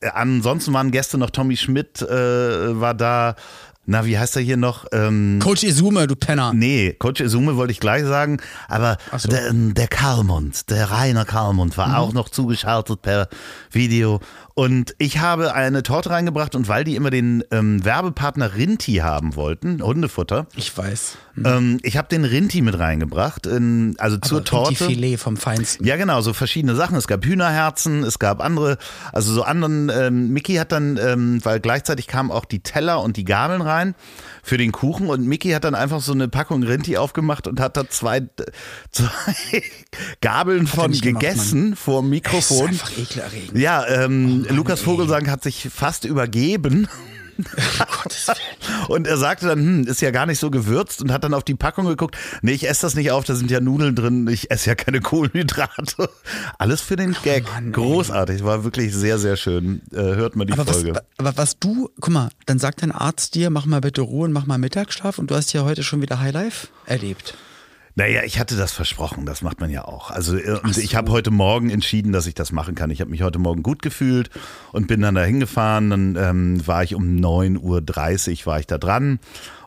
[0.00, 3.34] Äh, ansonsten waren Gäste noch Tommy Schmidt, äh, war da.
[3.90, 4.84] Na, wie heißt er hier noch?
[4.92, 6.52] Ähm, Coach Izume, du Penner.
[6.52, 8.36] Nee, Coach Izume wollte ich gleich sagen,
[8.68, 9.28] aber so.
[9.28, 9.32] Mhm.
[9.32, 9.52] der,
[9.84, 13.28] der Karlmund, der Rainer Karlmund war auch noch zugeschaltet per
[13.72, 14.20] Video.
[14.54, 19.36] Und ich habe eine Torte reingebracht und weil die immer den ähm, Werbepartner Rinti haben
[19.36, 21.16] wollten, Hundefutter, Ich weiß.
[21.44, 24.84] ähm, ich habe den Rinti mit reingebracht, in, also zur Aber Torte.
[24.86, 25.86] Filet vom Feinsten.
[25.86, 26.96] Ja, genau, so verschiedene Sachen.
[26.96, 28.78] Es gab Hühnerherzen, es gab andere,
[29.12, 29.92] also so anderen.
[29.94, 33.77] Ähm, Mickey hat dann, ähm, weil gleichzeitig kamen auch die Teller und die Gabeln rein
[34.42, 37.76] für den Kuchen und Mickey hat dann einfach so eine Packung Rinti aufgemacht und hat
[37.76, 38.22] da zwei,
[38.90, 39.62] zwei
[40.20, 42.68] Gabeln von nicht gemacht, gegessen vor dem Das ist Mikrofon.
[42.68, 43.58] einfach ekelerregend.
[43.58, 44.80] Ja, ähm, Mann, Lukas.
[44.80, 46.88] Vogelsang hat sich fast übergeben.
[48.88, 51.44] Und er sagte dann, hm, ist ja gar nicht so gewürzt und hat dann auf
[51.44, 52.16] die Packung geguckt.
[52.42, 55.00] Nee, ich esse das nicht auf, da sind ja Nudeln drin, ich esse ja keine
[55.00, 56.08] Kohlenhydrate.
[56.58, 57.44] Alles für den Gag.
[57.52, 57.72] Mann.
[57.72, 59.82] Großartig, war wirklich sehr, sehr schön.
[59.92, 61.00] Äh, hört mal die Aber was, Folge.
[61.16, 64.32] aber was du, guck mal, dann sagt dein Arzt dir, mach mal bitte Ruhe und
[64.32, 67.34] mach mal Mittagsschlaf und du hast ja heute schon wieder Highlife erlebt.
[67.98, 70.12] Naja, ich hatte das versprochen, das macht man ja auch.
[70.12, 70.80] Also äh, und so.
[70.80, 72.90] ich habe heute Morgen entschieden, dass ich das machen kann.
[72.90, 74.30] Ich habe mich heute Morgen gut gefühlt
[74.70, 75.90] und bin dann da hingefahren.
[75.90, 79.18] Dann ähm, war ich um 9.30 Uhr war ich da dran.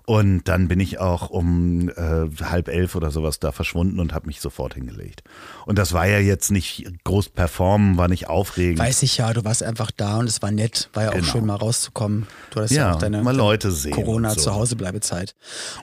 [0.05, 4.27] Und dann bin ich auch um äh, halb elf oder sowas da verschwunden und habe
[4.27, 5.23] mich sofort hingelegt.
[5.71, 8.77] Und das war ja jetzt nicht groß performen, war nicht aufregend.
[8.77, 11.27] Weiß ich ja, du warst einfach da und es war nett, war ja auch Genau.
[11.27, 12.27] schön mal rauszukommen.
[12.49, 14.41] Du hattest ja, Ja, auch deine, mal Leute sehen Corona so.
[14.41, 15.33] zu Hause Bleibezeit.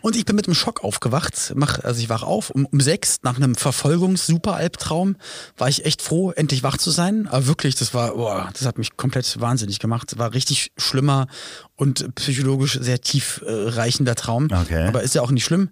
[0.03, 1.55] Und ich bin mit einem Schock aufgewacht.
[1.57, 5.17] Mach, also ich wach auf um, um sechs nach einem Verfolgungs-Super-Albtraum.
[5.57, 7.27] War ich echt froh, endlich wach zu sein.
[7.27, 10.19] Aber wirklich, das war, boah, das hat mich komplett wahnsinnig gemacht.
[10.19, 11.29] War richtig schlimmer
[11.77, 14.49] und psychologisch sehr tiefreichender Traum.
[14.53, 14.87] Okay.
[14.87, 15.71] Aber ist ja auch nicht schlimm.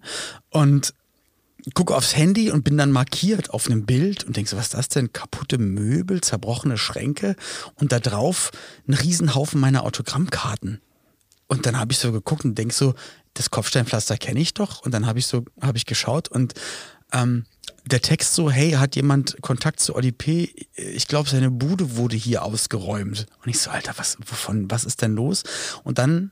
[0.49, 0.95] Und
[1.73, 4.73] gucke aufs Handy und bin dann markiert auf einem Bild und denke so, was ist
[4.73, 5.11] das denn?
[5.13, 7.35] Kaputte Möbel, zerbrochene Schränke
[7.75, 8.51] und da drauf
[8.87, 10.81] ein Riesenhaufen meiner Autogrammkarten.
[11.47, 12.93] Und dann habe ich so geguckt und denk so,
[13.33, 14.81] das Kopfsteinpflaster kenne ich doch.
[14.81, 16.53] Und dann habe ich so, habe ich geschaut und
[17.13, 17.45] ähm,
[17.85, 20.67] der Text so, hey, hat jemand Kontakt zu Oli P?
[20.75, 23.27] Ich glaube, seine Bude wurde hier ausgeräumt.
[23.43, 25.43] Und ich so, Alter, was, wovon, was ist denn los?
[25.83, 26.31] Und dann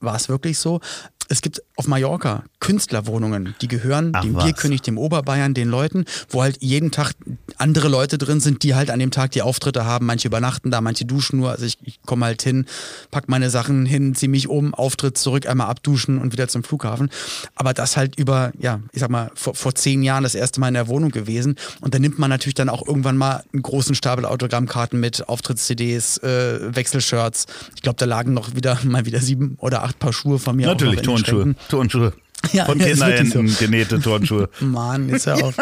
[0.00, 0.80] war es wirklich so.
[1.28, 4.44] Es gibt auf Mallorca Künstlerwohnungen, die gehören Ach, dem was.
[4.44, 7.14] Bierkönig, dem Oberbayern, den Leuten, wo halt jeden Tag
[7.56, 10.06] andere Leute drin sind, die halt an dem Tag die Auftritte haben.
[10.06, 11.50] Manche übernachten da, manche duschen nur.
[11.50, 12.66] Also ich, ich komme halt hin,
[13.10, 17.10] pack meine Sachen hin, zieh mich um, Auftritt zurück, einmal abduschen und wieder zum Flughafen.
[17.54, 20.68] Aber das halt über, ja, ich sag mal, vor, vor zehn Jahren das erste Mal
[20.68, 21.56] in der Wohnung gewesen.
[21.80, 26.18] Und da nimmt man natürlich dann auch irgendwann mal einen großen Stapel Autogrammkarten mit, Auftritts-CDs,
[26.18, 27.46] äh, Wechselshirts.
[27.74, 30.66] Ich glaube, da lagen noch wieder mal wieder sieben oder acht Paar Schuhe von mir.
[30.66, 31.54] Natürlich, Turnschuhe.
[31.68, 32.12] Turnschuhe.
[32.52, 34.48] Ja, Von Kinderhänden genähte Turnschuhe.
[34.60, 35.52] Mann, ist ja auch,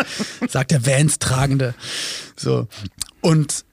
[0.49, 1.75] sagt der Vans-Tragende.
[2.37, 2.69] So.
[3.21, 3.67] Und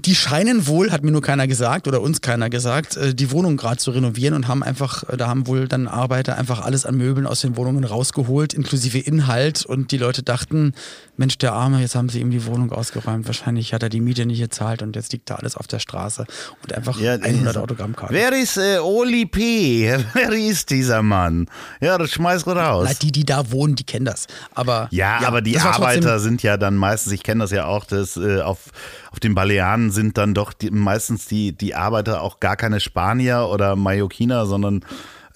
[0.00, 3.56] die scheinen wohl, hat mir nur keiner gesagt oder uns keiner gesagt, äh, die Wohnung
[3.56, 6.96] gerade zu renovieren und haben einfach, äh, da haben wohl dann Arbeiter einfach alles an
[6.96, 9.66] Möbeln aus den Wohnungen rausgeholt, inklusive Inhalt.
[9.66, 10.72] Und die Leute dachten,
[11.16, 13.26] Mensch, der Arme, jetzt haben sie ihm die Wohnung ausgeräumt.
[13.26, 16.26] Wahrscheinlich hat er die Miete nicht gezahlt und jetzt liegt da alles auf der Straße.
[16.62, 18.16] Und einfach Ja, 100 äh, Autogrammkarten.
[18.16, 19.96] Wer ist äh, Oli P?
[20.14, 21.46] Wer ist dieser Mann?
[21.80, 22.86] Ja, das schmeißt gut raus.
[22.88, 24.26] Na, die, die da wohnen, die kennen das.
[24.54, 28.16] Aber Ja, aber die Arbeiter sind ja dann meistens, ich kenne das ja auch, das
[28.16, 28.70] äh, auf,
[29.12, 33.48] auf den Balearen sind dann doch die, meistens die, die Arbeiter auch gar keine Spanier
[33.50, 34.84] oder Mallorquiner, sondern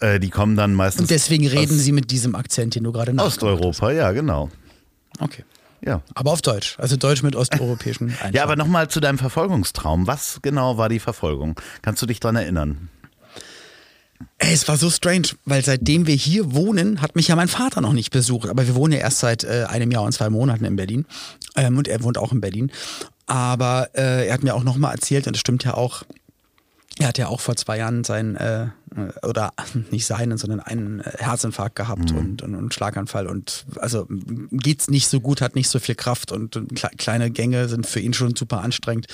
[0.00, 1.02] äh, die kommen dann meistens.
[1.02, 4.50] Und deswegen reden sie mit diesem Akzent, den du gerade Osteuropa, ja, genau.
[5.18, 5.44] Okay.
[5.84, 6.00] Ja.
[6.14, 8.32] Aber auf Deutsch, also Deutsch mit osteuropäischen Einschlag.
[8.34, 10.06] Ja, aber nochmal zu deinem Verfolgungstraum.
[10.06, 11.60] Was genau war die Verfolgung?
[11.82, 12.88] Kannst du dich dran erinnern?
[14.38, 17.82] Ey, es war so strange, weil seitdem wir hier wohnen, hat mich ja mein Vater
[17.82, 18.48] noch nicht besucht.
[18.48, 21.06] Aber wir wohnen ja erst seit äh, einem Jahr und zwei Monaten in Berlin.
[21.54, 22.72] Ähm, und er wohnt auch in Berlin.
[23.26, 26.04] Aber äh, er hat mir auch nochmal erzählt, und das stimmt ja auch,
[26.98, 28.68] er hat ja auch vor zwei Jahren seinen, äh,
[29.22, 29.52] oder
[29.90, 32.18] nicht seinen, sondern einen Herzinfarkt gehabt mhm.
[32.18, 34.06] und, und, und Schlaganfall und also
[34.52, 36.58] geht's nicht so gut, hat nicht so viel Kraft und
[36.96, 39.06] kleine Gänge sind für ihn schon super anstrengend.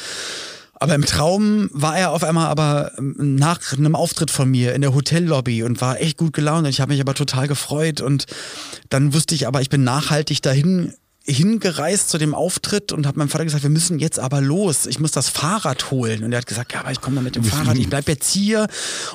[0.75, 4.93] Aber im Traum war er auf einmal aber nach einem Auftritt von mir in der
[4.93, 6.67] Hotellobby und war echt gut gelaunt.
[6.67, 8.27] Ich habe mich aber total gefreut und
[8.89, 10.93] dann wusste ich aber, ich bin nachhaltig dahin
[11.25, 14.87] hingereist zu dem Auftritt und habe meinem Vater gesagt, wir müssen jetzt aber los.
[14.87, 16.25] Ich muss das Fahrrad holen.
[16.25, 18.31] Und er hat gesagt, ja, aber ich komme da mit dem Fahrrad, ich bleib jetzt
[18.31, 18.67] hier.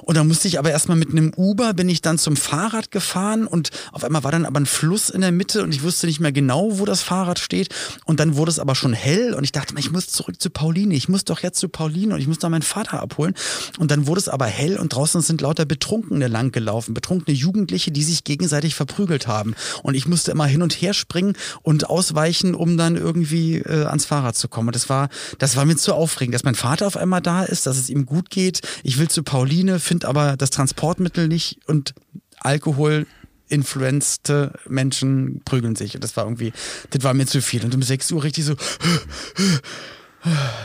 [0.04, 3.46] Und dann musste ich aber erstmal mit einem Uber, bin ich dann zum Fahrrad gefahren
[3.46, 6.20] und auf einmal war dann aber ein Fluss in der Mitte und ich wusste nicht
[6.20, 7.74] mehr genau, wo das Fahrrad steht.
[8.06, 10.96] Und dann wurde es aber schon hell und ich dachte, ich muss zurück zu Pauline.
[10.96, 13.34] Ich muss doch jetzt zu Pauline und ich muss da meinen Vater abholen.
[13.80, 16.94] Und dann wurde es aber hell und draußen sind lauter Betrunkene langgelaufen.
[16.94, 19.56] Betrunkene Jugendliche, die sich gegenseitig verprügelt haben.
[19.84, 24.06] Und ich musste immer hin und her springen und ausweichen, um dann irgendwie äh, ans
[24.06, 24.70] Fahrrad zu kommen.
[24.70, 27.66] Und das war, das war mir zu aufregend, dass mein Vater auf einmal da ist,
[27.66, 28.62] dass es ihm gut geht.
[28.84, 31.96] Ich will zu Pauline, finde aber das Transportmittel nicht und
[32.40, 33.08] Alkohol
[33.50, 35.96] influenzte Menschen prügeln sich.
[35.96, 36.54] Und das war irgendwie,
[36.92, 37.64] das war mir zu viel.
[37.66, 38.56] Und um 6 Uhr richtig so.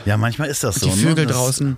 [0.05, 0.87] Ja, manchmal ist das so.
[0.87, 1.33] Die Vögel ne?
[1.33, 1.77] draußen.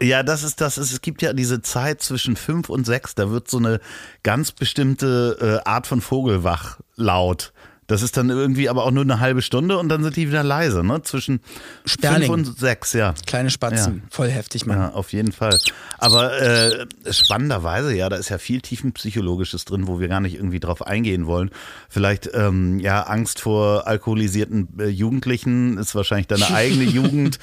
[0.00, 0.78] Ja, das ist das.
[0.78, 3.14] Ist, es gibt ja diese Zeit zwischen fünf und sechs.
[3.14, 3.80] Da wird so eine
[4.22, 7.52] ganz bestimmte äh, Art von Vogel wach laut.
[7.88, 10.44] Das ist dann irgendwie aber auch nur eine halbe Stunde und dann sind die wieder
[10.44, 11.02] leise, ne?
[11.02, 11.40] Zwischen
[11.86, 12.30] Sperling.
[12.30, 13.14] fünf und sechs, ja.
[13.26, 14.08] Kleine Spatzen, Ja.
[14.10, 14.78] voll heftig, Mann.
[14.78, 15.58] Ja, auf jeden Fall.
[15.96, 20.60] Aber äh, spannenderweise, ja, da ist ja viel tiefenpsychologisches drin, wo wir gar nicht irgendwie
[20.60, 21.50] drauf eingehen wollen.
[21.88, 27.38] Vielleicht, ähm, ja, Angst vor alkoholisierten äh, Jugendlichen ist wahrscheinlich deine eigene Jugend,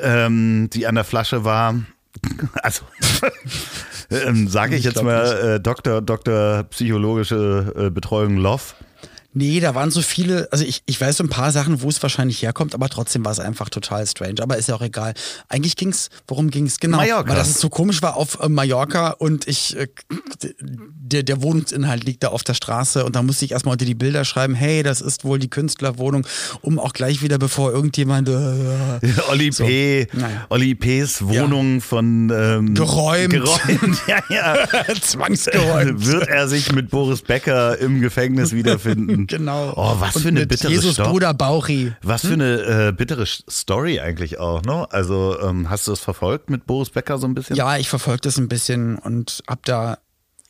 [0.00, 1.76] ähm, die an der Flasche war.
[2.62, 2.82] Also,
[4.10, 8.62] ähm, sage ich, Ich jetzt mal äh, Doktor, Doktor psychologische äh, Betreuung Love.
[9.34, 12.02] Nee, da waren so viele, also ich, ich weiß so ein paar Sachen, wo es
[12.02, 14.36] wahrscheinlich herkommt, aber trotzdem war es einfach total strange.
[14.40, 15.14] Aber ist ja auch egal.
[15.48, 16.78] Eigentlich ging's, worum ging's?
[16.80, 17.28] Genau, Mallorca.
[17.30, 19.88] weil das es so komisch war auf äh, Mallorca und ich, äh,
[20.60, 23.94] der, der Wohnungsinhalt liegt da auf der Straße und da musste ich erstmal unter die
[23.94, 26.26] Bilder schreiben, hey, das ist wohl die Künstlerwohnung,
[26.62, 28.32] um auch gleich wieder, bevor irgendjemand äh,
[29.30, 29.64] Olli So.
[29.64, 30.06] P.
[30.12, 30.46] Naja.
[30.48, 33.30] Olli P.'s Wohnung von ähm, Geräumt.
[33.30, 33.98] geräumt.
[34.06, 34.56] Ja, ja.
[35.00, 36.06] zwangsgeräumt.
[36.06, 39.23] Wird er sich mit Boris Becker im Gefängnis wiederfinden?
[39.26, 39.72] Genau.
[39.76, 41.08] Oh, was Und für eine bittere Jesus Story.
[41.10, 41.92] Bruder Bauchi.
[42.02, 44.86] Was für eine äh, bittere Story eigentlich auch, ne?
[44.90, 47.56] Also ähm, hast du das verfolgt mit Boris Becker so ein bisschen?
[47.56, 49.98] Ja, ich verfolge das ein bisschen und hab da,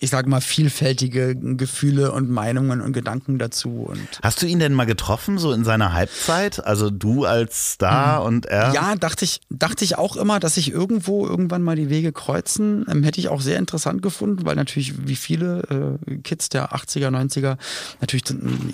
[0.01, 3.87] ich sage mal, vielfältige Gefühle und Meinungen und Gedanken dazu.
[3.89, 6.65] Und Hast du ihn denn mal getroffen, so in seiner Halbzeit?
[6.65, 8.69] Also du als Star und er?
[8.69, 8.75] Mhm.
[8.75, 12.85] ja, dachte ich, dachte ich auch immer, dass sich irgendwo irgendwann mal die Wege kreuzen.
[12.91, 17.09] Ähm, hätte ich auch sehr interessant gefunden, weil natürlich wie viele äh, Kids der 80er,
[17.09, 17.57] 90er
[18.01, 18.25] natürlich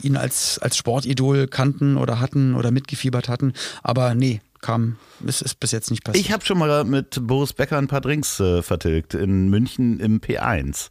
[0.03, 3.53] ihn als, als Sportidol kannten oder hatten oder mitgefiebert hatten.
[3.83, 4.97] Aber nee, kam,
[5.27, 6.25] es ist bis jetzt nicht passiert.
[6.25, 10.21] Ich habe schon mal mit Boris Becker ein paar Drinks äh, vertilgt in München im
[10.21, 10.91] P1.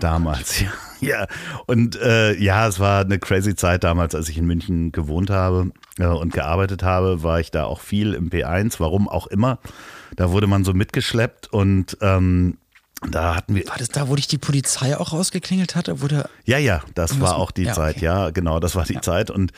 [0.00, 0.72] Damals, ja.
[1.00, 1.26] ja.
[1.66, 5.70] Und äh, ja, es war eine crazy Zeit damals, als ich in München gewohnt habe
[5.98, 9.58] äh, und gearbeitet habe, war ich da auch viel im P1, warum auch immer.
[10.16, 12.58] Da wurde man so mitgeschleppt und ähm,
[13.02, 13.66] da hatten wir.
[13.66, 16.00] war das da, wo dich die Polizei auch rausgeklingelt hatte?
[16.00, 18.04] Wo der Ja, ja, das war auch die ja, Zeit, okay.
[18.06, 19.30] ja, genau, das war die Zeit.
[19.30, 19.52] Und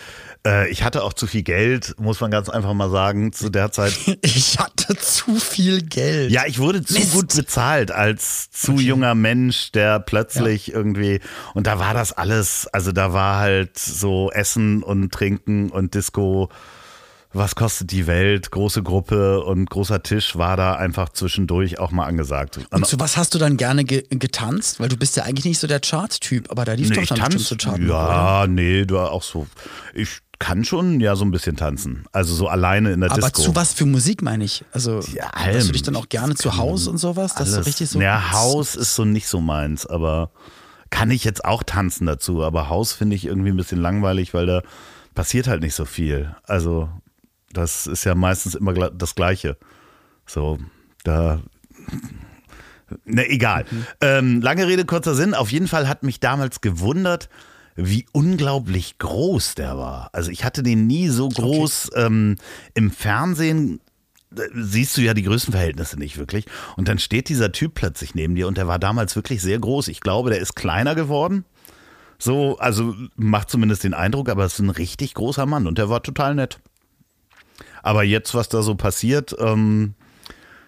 [0.45, 3.73] äh, ich hatte auch zu viel Geld, muss man ganz einfach mal sagen, zu der
[3.73, 3.93] Zeit.
[4.23, 6.31] Ich hatte zu viel Geld.
[6.31, 7.13] Ja, ich wurde zu Mist.
[7.13, 11.21] gut bezahlt als zu junger Mensch, der plötzlich irgendwie
[11.55, 16.51] und da war das alles, also da war halt so Essen und Trinken und Disco.
[17.37, 18.51] Was kostet die Welt?
[18.51, 22.59] Große Gruppe und großer Tisch war da einfach zwischendurch auch mal angesagt.
[22.71, 24.81] Und zu was hast du dann gerne ge getanzt?
[24.81, 27.19] Weil du bist ja eigentlich nicht so der Chart-Typ, aber da lief doch ich dann
[27.19, 27.77] tanz, so Chart.
[27.79, 27.87] oder?
[27.89, 29.47] ja, nee, du auch so.
[29.95, 32.05] Ich kann schon ja so ein bisschen tanzen.
[32.13, 33.43] Also so alleine in der Aber Disco.
[33.43, 34.65] zu was für Musik meine ich?
[34.73, 35.73] Also, Ja, dass du allem.
[35.73, 37.35] dich dann auch gerne zu Hause und sowas?
[37.35, 37.67] Dass du Alles.
[37.67, 38.01] richtig so.
[38.01, 40.31] Ja, Haus ist so nicht so meins, aber
[40.91, 42.43] kann ich jetzt auch tanzen dazu.
[42.45, 44.63] Aber Haus finde ich irgendwie ein bisschen langweilig, weil da
[45.15, 46.35] passiert halt nicht so viel.
[46.45, 46.89] Also,
[47.57, 49.57] das ist ja meistens immer das Gleiche.
[50.27, 50.59] So,
[51.05, 51.41] da.
[53.05, 53.65] Ne, egal.
[53.71, 53.87] Mhm.
[54.01, 55.35] Ähm, lange Rede, kurzer Sinn.
[55.35, 57.29] Auf jeden Fall hat mich damals gewundert,
[57.75, 60.11] wie unglaublich groß der war.
[60.13, 62.07] Also ich hatte den nie so groß okay.
[62.07, 62.37] ähm,
[62.75, 63.81] im Fernsehen
[64.55, 66.47] siehst du ja die Größenverhältnisse nicht wirklich.
[66.77, 69.89] Und dann steht dieser Typ plötzlich neben dir und der war damals wirklich sehr groß.
[69.89, 71.45] Ich glaube, der ist kleiner geworden.
[72.19, 75.89] So, also macht zumindest den Eindruck, aber es ist ein richtig großer Mann und der
[75.89, 76.59] war total nett.
[77.87, 79.95] Aber jetzt, was da so passiert, ähm,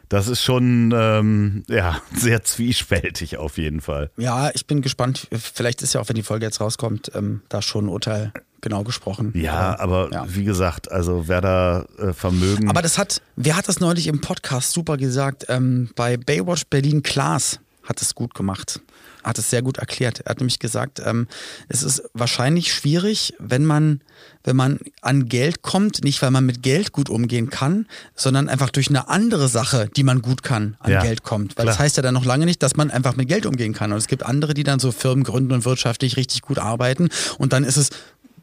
[0.08, 4.12] das ist schon ähm, ja sehr zwiespältig auf jeden Fall.
[4.16, 5.26] Ja, ich bin gespannt.
[5.32, 8.84] Vielleicht ist ja auch, wenn die Folge jetzt rauskommt, ähm, da schon ein Urteil genau
[8.84, 9.32] gesprochen.
[9.34, 10.26] Ja, aber, ja.
[10.28, 12.70] wie gesagt, also wer da äh, Vermögen.
[12.70, 15.46] Aber das hat, wer hat das neulich im Podcast super gesagt?
[15.48, 18.80] Ähm, bei Baywatch Berlin Klaas hat es gut gemacht.
[19.24, 20.20] Hat es sehr gut erklärt.
[20.20, 21.26] Er hat nämlich gesagt, ähm,
[21.68, 24.00] es ist wahrscheinlich schwierig, wenn man,
[24.44, 28.70] wenn man an Geld kommt, nicht weil man mit Geld gut umgehen kann, sondern einfach
[28.70, 31.56] durch eine andere Sache, die man gut kann, an ja, Geld kommt.
[31.56, 31.74] Weil klar.
[31.74, 33.92] das heißt ja dann noch lange nicht, dass man einfach mit Geld umgehen kann.
[33.92, 37.08] Und es gibt andere, die dann so Firmen gründen und wirtschaftlich richtig gut arbeiten.
[37.38, 37.90] Und dann ist es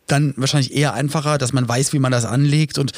[0.07, 2.91] dann wahrscheinlich eher einfacher, dass man weiß, wie man das anlegt und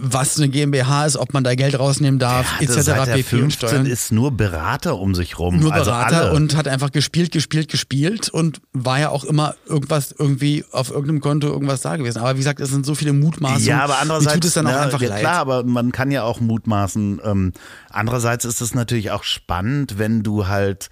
[0.00, 2.80] was eine GmbH ist, ob man da Geld rausnehmen darf, ja, etc.
[2.82, 5.58] Seit der 15 ist nur Berater um sich rum.
[5.58, 9.54] Nur also Berater also und hat einfach gespielt, gespielt, gespielt und war ja auch immer
[9.66, 12.18] irgendwas irgendwie auf irgendeinem Konto irgendwas da gewesen.
[12.18, 13.66] Aber wie gesagt, es sind so viele Mutmaßungen.
[13.66, 15.20] Ja, aber andererseits tut es dann auch einfach ja, leid.
[15.20, 17.20] Klar, aber man kann ja auch mutmaßen.
[17.24, 17.52] Ähm,
[17.90, 20.90] andererseits ist es natürlich auch spannend, wenn du halt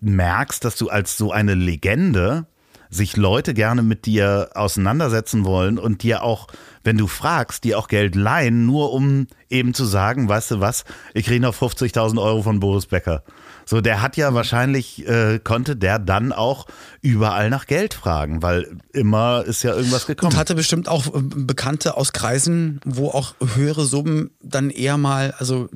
[0.00, 2.46] merkst, dass du als so eine Legende
[2.90, 6.48] sich Leute gerne mit dir auseinandersetzen wollen und dir auch,
[6.84, 10.84] wenn du fragst, dir auch Geld leihen, nur um eben zu sagen, weißt du was,
[11.14, 13.22] ich kriege noch 50.000 Euro von Boris Becker.
[13.66, 16.66] So, der hat ja wahrscheinlich, äh, konnte der dann auch
[17.02, 20.32] überall nach Geld fragen, weil immer ist ja irgendwas gekommen.
[20.32, 25.34] Und hatte bestimmt auch äh, Bekannte aus Kreisen, wo auch höhere Summen dann eher mal,
[25.38, 25.68] also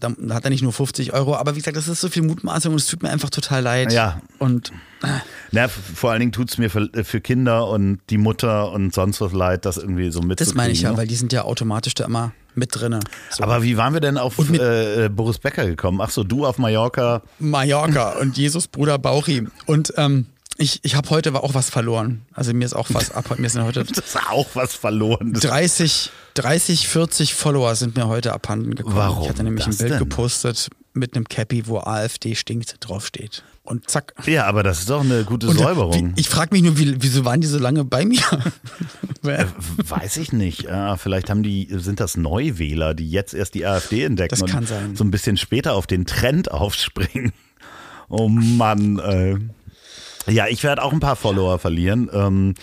[0.00, 2.72] da hat er nicht nur 50 Euro, aber wie gesagt, das ist so viel Mutmaßung
[2.72, 3.92] und es tut mir einfach total leid.
[3.92, 4.20] Ja.
[4.38, 4.72] Und
[5.52, 9.20] Na, vor allen Dingen tut es mir für, für, Kinder und die Mutter und sonst
[9.20, 10.46] was leid, das irgendwie so mitzukriegen.
[10.46, 10.96] Das meine ich ja, ne?
[10.96, 12.98] weil die sind ja automatisch da immer mit drin.
[13.30, 13.42] So.
[13.42, 16.00] Aber wie waren wir denn auf äh, Boris Becker gekommen?
[16.00, 17.22] Ach so, du auf Mallorca.
[17.38, 19.46] Mallorca und Jesus Bruder Bauchi.
[19.66, 20.26] Und ähm,
[20.60, 22.22] ich, ich habe heute auch was verloren.
[22.34, 23.38] Also mir ist auch was ab.
[23.38, 25.32] Mir sind heute das ist auch was verloren.
[25.32, 26.10] 30,
[26.42, 28.96] 30, 40 Follower sind mir heute abhanden gekommen.
[28.96, 29.22] Warum?
[29.22, 29.98] Ich hatte nämlich ein Bild denn?
[29.98, 33.44] gepostet mit einem Cappy, wo AfD stinkt draufsteht.
[33.62, 34.14] Und zack.
[34.26, 36.16] Ja, aber das ist doch eine gute Und, Säuberung.
[36.16, 38.22] Wie, ich frage mich nur, wie, wieso waren die so lange bei mir?
[39.24, 39.44] äh,
[39.76, 40.64] weiß ich nicht.
[40.64, 44.60] Äh, vielleicht haben die, sind das Neuwähler, die jetzt erst die AfD entdecken das kann
[44.60, 44.96] und sein.
[44.96, 47.32] so ein bisschen später auf den Trend aufspringen.
[48.08, 49.36] Oh Mann, äh.
[50.30, 52.10] Ja, ich werde auch ein paar Follower verlieren.
[52.12, 52.54] Ähm,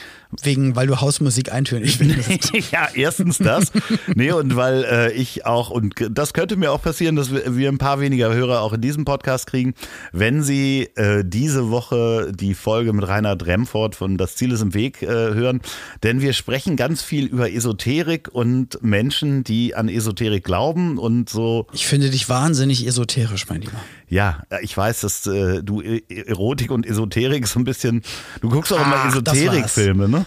[0.42, 2.52] Wegen, weil du Hausmusik eintönig findest.
[2.72, 3.72] ja, erstens das.
[4.13, 7.70] nee, und weil äh, ich auch, und das könnte mir auch passieren, dass wir, wir
[7.70, 9.74] ein paar weniger Hörer auch in diesem Podcast kriegen,
[10.12, 14.74] wenn sie äh, diese Woche die Folge mit Rainer Dremford von Das Ziel ist im
[14.74, 15.62] Weg äh, hören.
[16.04, 21.68] Denn wir sprechen ganz viel über Esoterik und Menschen, die an Esoterik glauben und so.
[21.72, 23.82] Ich finde dich wahnsinnig esoterisch, mein Lieber.
[24.10, 28.04] Ja, ich weiß, dass äh, du e-, Erotik und Esoterik so ein bisschen,
[28.42, 30.26] du guckst auch immer Esoterikfilme, ne?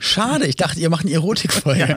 [0.00, 1.80] Schade, ich dachte, ihr macht eine Erotikfolge.
[1.80, 1.96] Ja.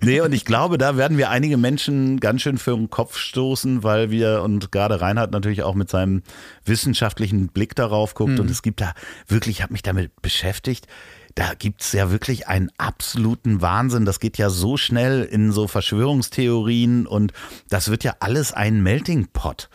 [0.00, 3.82] Nee, und ich glaube, da werden wir einige Menschen ganz schön für den Kopf stoßen,
[3.82, 6.22] weil wir, und gerade Reinhard natürlich auch mit seinem
[6.64, 8.40] wissenschaftlichen Blick darauf guckt, mhm.
[8.40, 8.94] und es gibt da
[9.28, 10.86] wirklich, ich habe mich damit beschäftigt,
[11.34, 14.04] da gibt's ja wirklich einen absoluten Wahnsinn.
[14.04, 17.32] Das geht ja so schnell in so Verschwörungstheorien und
[17.68, 19.68] das wird ja alles ein Melting Pot.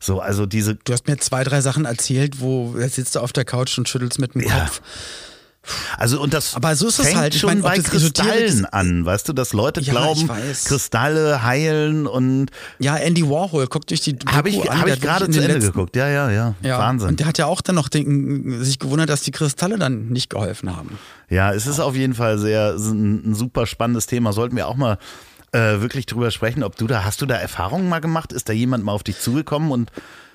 [0.00, 0.74] So, also diese.
[0.74, 3.88] Du hast mir zwei, drei Sachen erzählt, wo jetzt sitzt du auf der Couch und
[3.88, 4.60] schüttelst mit dem ja.
[4.60, 4.82] Kopf.
[5.98, 7.34] Also und das aber so ist es fängt halt.
[7.34, 10.28] Schon meine, bei Kristallen an, weißt du, dass Leute ja, glauben,
[10.64, 12.46] Kristalle heilen und
[12.78, 15.96] ja Andy Warhol guckt durch die habe ich habe ich gerade zu Ende letzten, geguckt,
[15.96, 17.10] ja, ja ja ja Wahnsinn.
[17.10, 20.30] Und der hat ja auch dann noch den, sich gewundert, dass die Kristalle dann nicht
[20.30, 20.98] geholfen haben.
[21.28, 24.32] Ja, es ist auf jeden Fall sehr ein, ein super spannendes Thema.
[24.32, 24.98] Sollten wir auch mal
[25.52, 28.32] äh, wirklich drüber sprechen, ob du da, hast du da Erfahrungen mal gemacht?
[28.32, 29.90] Ist da jemand mal auf dich zugekommen und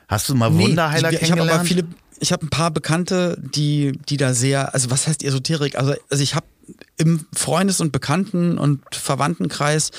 [0.09, 1.51] hast du mal nee, Wunderheiler ich, ich kennengelernt?
[1.51, 1.87] Ich habe viele,
[2.19, 5.77] ich habe ein paar Bekannte, die, die da sehr, also was heißt Esoterik?
[5.77, 6.45] Also, also ich habe
[6.97, 9.91] im Freundes- und Bekannten- und Verwandtenkreis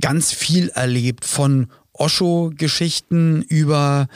[0.00, 4.08] ganz viel erlebt von Osho-Geschichten über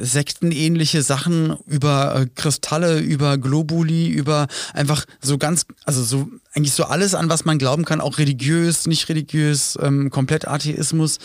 [0.00, 6.84] sektenähnliche Sachen über äh, Kristalle, über Globuli, über einfach so ganz, also so eigentlich so
[6.84, 11.18] alles an, was man glauben kann, auch religiös, nicht religiös, ähm, komplett Atheismus.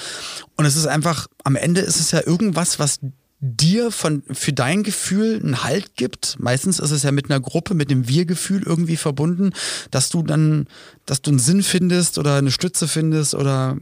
[0.56, 3.00] Und es ist einfach, am Ende ist es ja irgendwas, was
[3.40, 6.38] dir von, für dein Gefühl einen Halt gibt.
[6.40, 9.52] Meistens ist es ja mit einer Gruppe, mit dem Wir-Gefühl irgendwie verbunden,
[9.92, 10.68] dass du dann,
[11.06, 13.78] dass du einen Sinn findest oder eine Stütze findest oder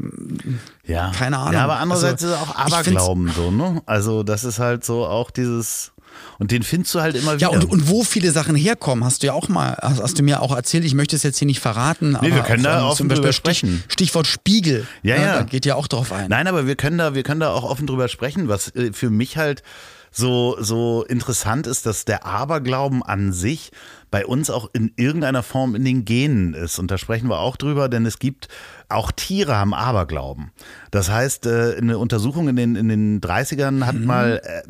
[0.85, 1.11] ja.
[1.11, 1.53] keine Ahnung.
[1.53, 3.81] Ja, aber andererseits also, ist es auch Aberglauben so, ne?
[3.85, 5.93] Also das ist halt so auch dieses
[6.39, 7.49] Und den findest du halt immer wieder.
[7.51, 10.23] Ja, und, und wo viele Sachen herkommen, hast du ja auch mal, hast, hast du
[10.23, 12.17] mir auch erzählt, ich möchte es jetzt hier nicht verraten.
[12.21, 13.83] Nee, wir können da ähm, offen drüber sprechen.
[13.87, 14.87] Stichwort Spiegel.
[15.03, 15.35] Ja, ne, ja.
[15.37, 16.29] Da geht ja auch drauf ein.
[16.29, 19.09] Nein, aber wir können da, wir können da auch offen drüber sprechen, was äh, für
[19.09, 19.63] mich halt
[20.11, 23.71] so, so interessant ist, dass der Aberglauben an sich
[24.15, 26.79] bei uns auch in irgendeiner Form in den Genen ist.
[26.79, 28.47] Und da sprechen wir auch drüber, denn es gibt
[28.87, 30.51] auch Tiere haben Aberglauben.
[30.89, 34.61] Das heißt, äh, eine Untersuchung in den, in den 30ern hat mal äh,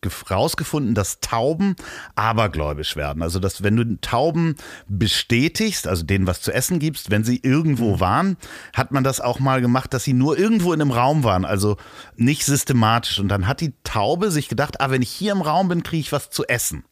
[0.00, 1.76] ge- rausgefunden, dass Tauben
[2.16, 3.22] abergläubisch werden.
[3.22, 4.56] Also, dass wenn du Tauben
[4.88, 8.36] bestätigst, also denen was zu essen gibst, wenn sie irgendwo waren,
[8.74, 11.76] hat man das auch mal gemacht, dass sie nur irgendwo in einem Raum waren, also
[12.16, 13.20] nicht systematisch.
[13.20, 16.00] Und dann hat die Taube sich gedacht, ah, wenn ich hier im Raum bin, kriege
[16.00, 16.82] ich was zu essen.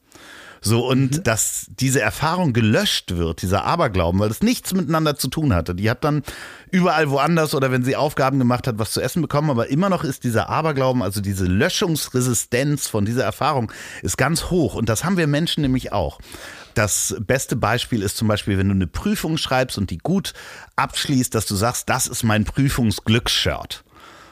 [0.62, 5.54] So, und dass diese Erfahrung gelöscht wird, dieser Aberglauben, weil das nichts miteinander zu tun
[5.54, 5.74] hatte.
[5.74, 6.22] Die hat dann
[6.70, 10.04] überall woanders oder wenn sie Aufgaben gemacht hat, was zu essen bekommen, aber immer noch
[10.04, 14.74] ist dieser Aberglauben, also diese Löschungsresistenz von dieser Erfahrung, ist ganz hoch.
[14.74, 16.18] Und das haben wir Menschen nämlich auch.
[16.74, 20.34] Das beste Beispiel ist zum Beispiel, wenn du eine Prüfung schreibst und die gut
[20.76, 23.82] abschließt, dass du sagst, das ist mein Prüfungsglücksshirt.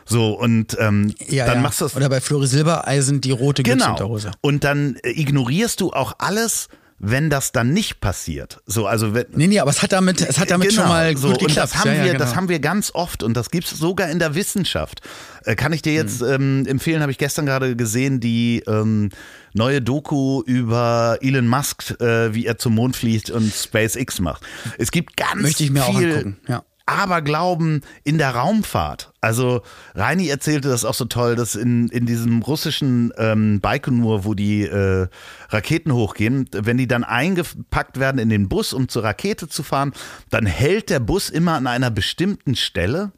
[0.08, 1.60] So, und ähm, ja, dann ja.
[1.62, 3.84] machst du das Oder bei Flori Silbereisen die rote Genau.
[3.84, 4.30] Glücksunterhose.
[4.40, 8.60] Und dann äh, ignorierst du auch alles, wenn das dann nicht passiert.
[8.66, 11.16] So, also wenn, Nee, nee, aber es hat damit, es hat damit Genau, schon mal
[11.16, 12.18] so, gut und das haben ja, wir, genau.
[12.18, 15.00] das haben wir ganz oft und das gibt's sogar in der Wissenschaft.
[15.44, 16.28] Äh, kann ich dir jetzt Hm.
[16.32, 17.00] ähm, empfehlen?
[17.02, 19.10] Habe ich gestern gerade gesehen die ähm,
[19.52, 24.42] neue Doku über Elon Musk, äh, wie er zum Mond fliegt und SpaceX macht.
[24.78, 26.64] Es gibt ganz Möchte ich mir auch viel angucken, ja.
[26.88, 29.12] Aberglauben in der Raumfahrt.
[29.20, 29.62] Also
[29.94, 34.62] Reini erzählte das auch so toll, dass in, in diesem russischen ähm, Baikonur, wo die
[34.62, 35.06] äh,
[35.50, 39.92] Raketen hochgehen, wenn die dann eingepackt werden in den Bus, um zur Rakete zu fahren,
[40.30, 43.12] dann hält der Bus immer an einer bestimmten Stelle,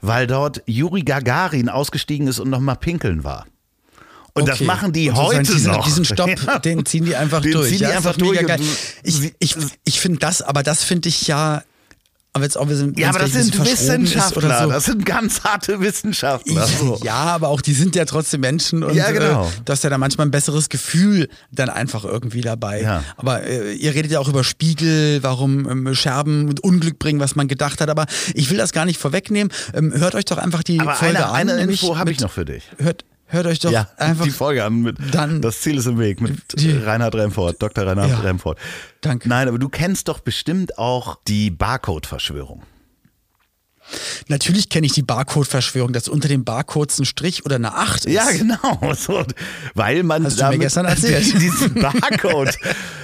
[0.00, 3.46] weil dort Juri Gagarin ausgestiegen ist und nochmal pinkeln war.
[4.36, 4.64] Und das Okay.
[4.64, 5.84] machen die sozusagen heute diesen, noch.
[5.84, 6.58] Diesen Stopp, Ja.
[6.58, 7.68] den ziehen die einfach Den durch.
[7.68, 8.40] ziehen die ja, ist einfach durch
[9.04, 11.62] Ich, ich, ich finde das, aber das finde ich ja,
[12.34, 14.68] aber jetzt auch wir sind, Ja, aber das sind Wissenschaftler, so.
[14.70, 16.66] das sind ganz harte Wissenschaftler.
[16.66, 16.98] So.
[17.04, 19.46] Ja, aber auch die sind ja trotzdem Menschen und Ja, genau.
[19.46, 22.82] äh, du hast ja da manchmal ein besseres Gefühl dann einfach irgendwie dabei.
[22.82, 23.04] Ja.
[23.16, 27.36] Aber äh, ihr redet ja auch über Spiegel, warum ähm, Scherben und Unglück bringen, was
[27.36, 27.88] man gedacht hat.
[27.88, 29.52] Aber ich will das gar nicht vorwegnehmen.
[29.72, 31.58] Ähm, hört euch doch einfach die Aber Folge eine, an.
[31.58, 32.64] eine Info habe ich noch für dich.
[32.78, 33.04] Hört,
[33.34, 36.20] hört euch doch ja, einfach die Folge an mit dann- Das Ziel ist im Weg
[36.20, 37.86] mit Die- Reinhard Remford, Dr.
[37.86, 38.20] Reinhard Ja.
[38.20, 38.58] Remford.
[39.02, 39.28] Danke.
[39.28, 42.62] Nein, aber du kennst doch bestimmt auch die Barcode-Verschwörung.
[44.28, 48.12] Natürlich kenne ich die Barcode-Verschwörung, dass unter den Barcodes ein Strich oder eine 8 ist.
[48.12, 48.94] Ja, genau.
[48.94, 49.24] So,
[49.74, 51.34] weil man Hast du mir gestern erzählt.
[51.40, 52.56] diesen Barcode.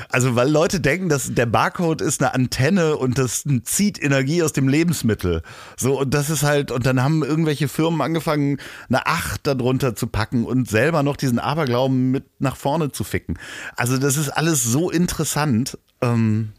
[0.08, 4.52] Also, weil Leute denken, dass der Barcode ist eine Antenne und das zieht Energie aus
[4.52, 5.42] dem Lebensmittel.
[5.76, 8.58] So, und das ist halt, und dann haben irgendwelche Firmen angefangen,
[8.88, 13.38] eine 8 darunter zu packen und selber noch diesen Aberglauben mit nach vorne zu ficken.
[13.76, 15.78] Also, das ist alles so interessant.
[16.00, 16.52] Ähm,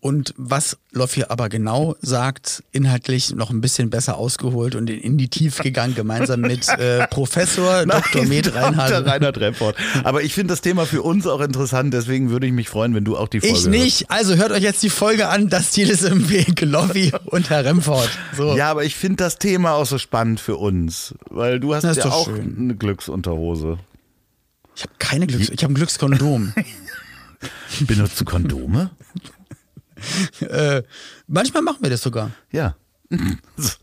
[0.00, 5.18] Und was Loff hier aber genau sagt, inhaltlich noch ein bisschen besser ausgeholt und in,
[5.18, 8.24] die Tiefe gegangen, gemeinsam mit äh, Professor Dr.
[8.24, 8.62] Med Dr.
[8.62, 9.06] Reinhard.
[9.06, 9.74] Reinhard Remford.
[10.04, 13.04] Aber ich finde das Thema für uns auch interessant, deswegen würde ich mich freuen, wenn
[13.04, 14.08] du auch die Folge Ich nicht.
[14.08, 17.64] Also hört euch jetzt die Folge an, das Ziel ist im Weg, Loffi und Herr
[17.64, 18.08] Remford.
[18.36, 18.56] So.
[18.56, 22.04] Ja, aber ich finde das Thema auch so spannend für uns, weil du hast ja
[22.06, 22.56] auch schön.
[22.56, 23.78] eine Glücksunterhose.
[24.76, 25.48] Ich habe keine Glücks...
[25.48, 26.54] Ich habe ein Glückskondom.
[27.80, 28.90] Benutzt du Kondome?
[30.40, 30.82] äh,
[31.26, 32.30] manchmal machen wir das sogar.
[32.50, 32.74] Ja.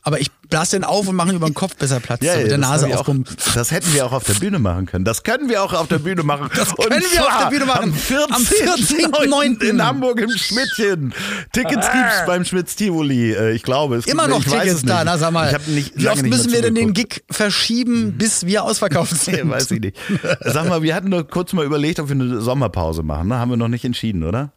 [0.04, 2.22] Aber ich blase den auf und mache ihn über den Kopf besser Platz.
[2.24, 3.36] Ja, so mit der Nase auch, aufpumpen.
[3.56, 5.04] Das hätten wir auch auf der Bühne machen können.
[5.04, 6.50] Das können wir auch auf der Bühne machen.
[6.56, 7.86] Das können wir auf der Bühne machen.
[7.86, 8.32] Am 14.9.
[8.32, 9.64] Am 14.9.
[9.64, 11.14] in Hamburg im Schmidtchen.
[11.52, 13.34] Tickets gibt's beim Schmitz Tivoli.
[13.34, 15.58] Äh, Ich glaube, es Immer gibt, noch ich weiß Tickets da, na sag mal.
[15.68, 16.94] Nicht, Wie oft müssen wir denn den.
[16.94, 19.44] Gig verschieben, bis wir ausverkauft sind?
[19.44, 19.98] Nee, weiß ich nicht.
[20.42, 23.30] Sag mal, wir hatten nur kurz mal überlegt, ob wir eine Sommerpause machen.
[23.30, 23.40] Ne?
[23.40, 24.52] Haben wir noch nicht entschieden, oder?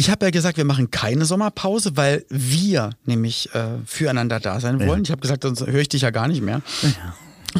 [0.00, 4.80] Ich habe ja gesagt, wir machen keine Sommerpause, weil wir nämlich äh, füreinander da sein
[4.86, 5.02] wollen.
[5.02, 6.62] Ich habe gesagt, sonst höre ich dich ja gar nicht mehr.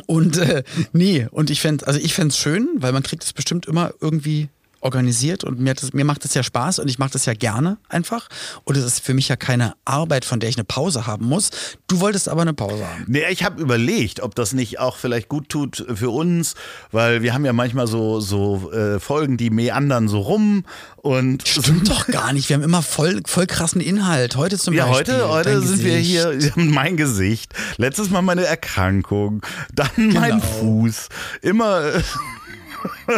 [0.07, 0.62] Und äh,
[0.95, 3.93] nee, und ich fände, also ich fände es schön, weil man kriegt es bestimmt immer
[4.01, 4.49] irgendwie
[4.81, 7.35] organisiert und mir, hat das, mir macht es ja Spaß und ich mache das ja
[7.35, 8.28] gerne einfach.
[8.64, 11.51] Und es ist für mich ja keine Arbeit, von der ich eine Pause haben muss.
[11.87, 13.05] Du wolltest aber eine Pause haben.
[13.07, 16.55] Nee, ich habe überlegt, ob das nicht auch vielleicht gut tut für uns,
[16.93, 20.64] weil wir haben ja manchmal so, so äh, Folgen, die meandern so rum
[20.97, 22.49] und Stimmt doch gar nicht.
[22.49, 24.37] Wir haben immer voll, voll krassen Inhalt.
[24.37, 25.14] Heute zum Ja, Beispiel.
[25.14, 26.11] heute, heute dein sind wir Gesicht.
[26.11, 29.43] hier, mein Gesicht, letztes Mal meine Erkrankung,
[29.74, 30.41] dann mein Genau.
[30.61, 31.09] Fuß,
[31.43, 32.03] immer äh,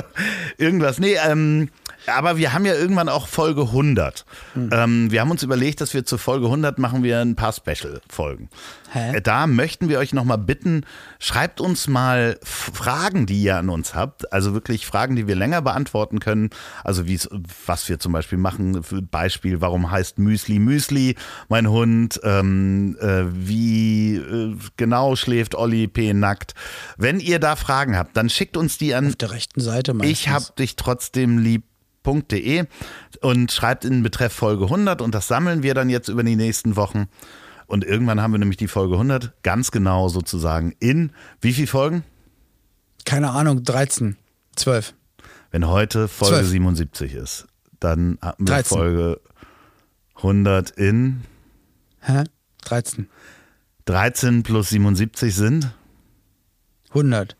[0.58, 0.98] irgendwas.
[0.98, 1.68] Nee, ähm,
[2.06, 4.24] Aber wir haben ja irgendwann auch Folge 100.
[4.54, 4.70] Hm.
[4.72, 8.48] Ähm, wir haben uns überlegt, dass wir zur Folge 100 machen wir ein paar Special-Folgen.
[8.94, 10.84] Äh, Da möchten wir euch nochmal bitten,
[11.18, 14.32] schreibt uns mal Fragen, die ihr an uns habt.
[14.32, 16.50] Also wirklich Fragen, die wir länger beantworten können.
[16.84, 17.18] Also wie
[17.66, 18.82] was wir zum Beispiel machen.
[19.10, 21.16] Beispiel, warum heißt Müsli Müsli,
[21.48, 22.20] mein Hund?
[22.24, 26.12] Ähm, äh, wie äh, genau schläft Olli P.
[26.14, 26.54] nackt?
[26.96, 30.12] Wenn ihr da Fragen habt, dann schickt uns die an Auf der rechten Seite meistens.
[30.18, 31.38] ich hab dich trotzdem
[32.04, 32.64] lieb.de
[33.20, 36.76] und schreibt in Betreff Folge 100 und das sammeln wir dann jetzt über die nächsten
[36.76, 37.06] Wochen.
[37.66, 42.04] Und irgendwann haben wir nämlich die Folge 100 ganz genau sozusagen in wie viel Folgen?
[43.04, 44.16] Keine Ahnung, 13,
[44.56, 44.94] 12.
[45.50, 46.48] Wenn heute Folge Zwölf.
[46.48, 47.46] 77 ist,
[47.80, 48.78] dann haben wir 13.
[48.78, 49.20] Folge
[50.16, 51.22] 100 in
[52.00, 52.24] Hä?
[52.64, 53.08] 13.
[53.86, 55.74] 13 plus 77 sind.
[56.90, 57.36] 100.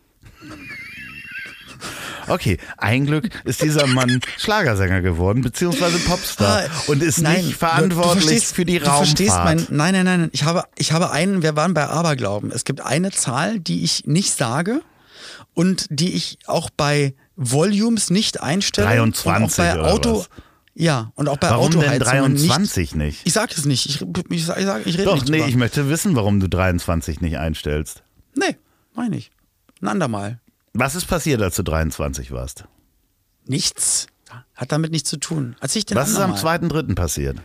[2.29, 7.57] Okay, ein Glück ist dieser Mann Schlagersänger geworden, beziehungsweise Popstar Ah, und ist nein, nicht
[7.57, 9.68] verantwortlich für die du verstehst Raumfahrt.
[9.70, 10.31] mein, Nein, nein, nein.
[10.33, 12.51] Ich habe, ich habe einen, wir waren bei Aberglauben.
[12.53, 14.83] Es gibt eine Zahl, die ich nicht sage
[15.55, 18.87] und die ich auch bei Volumes nicht einstelle.
[18.89, 20.18] 23 und auch bei oder Auto.
[20.20, 20.29] was?
[20.75, 22.49] Ja, und auch bei Warum denn Autoheizungen nicht.
[22.51, 23.20] 23 nicht?
[23.25, 23.85] Ich sag es nicht.
[23.87, 24.01] Ich,
[24.31, 25.49] ich, sag- ich, sag- ich rede Doch, nicht nee, drüber.
[25.49, 28.03] ich möchte wissen, warum du 23 nicht einstellst.
[28.35, 28.57] Nee,
[28.95, 29.31] meine ich.
[29.83, 30.41] Ein andermal.
[30.75, 32.64] Was ist passiert, als du 23 warst?
[33.45, 34.07] Nichts.
[34.55, 35.57] Hat damit nichts zu tun.
[35.61, 36.59] Als ich den Was ist am andermal.
[36.61, 36.95] 2.3.
[36.95, 37.37] passiert?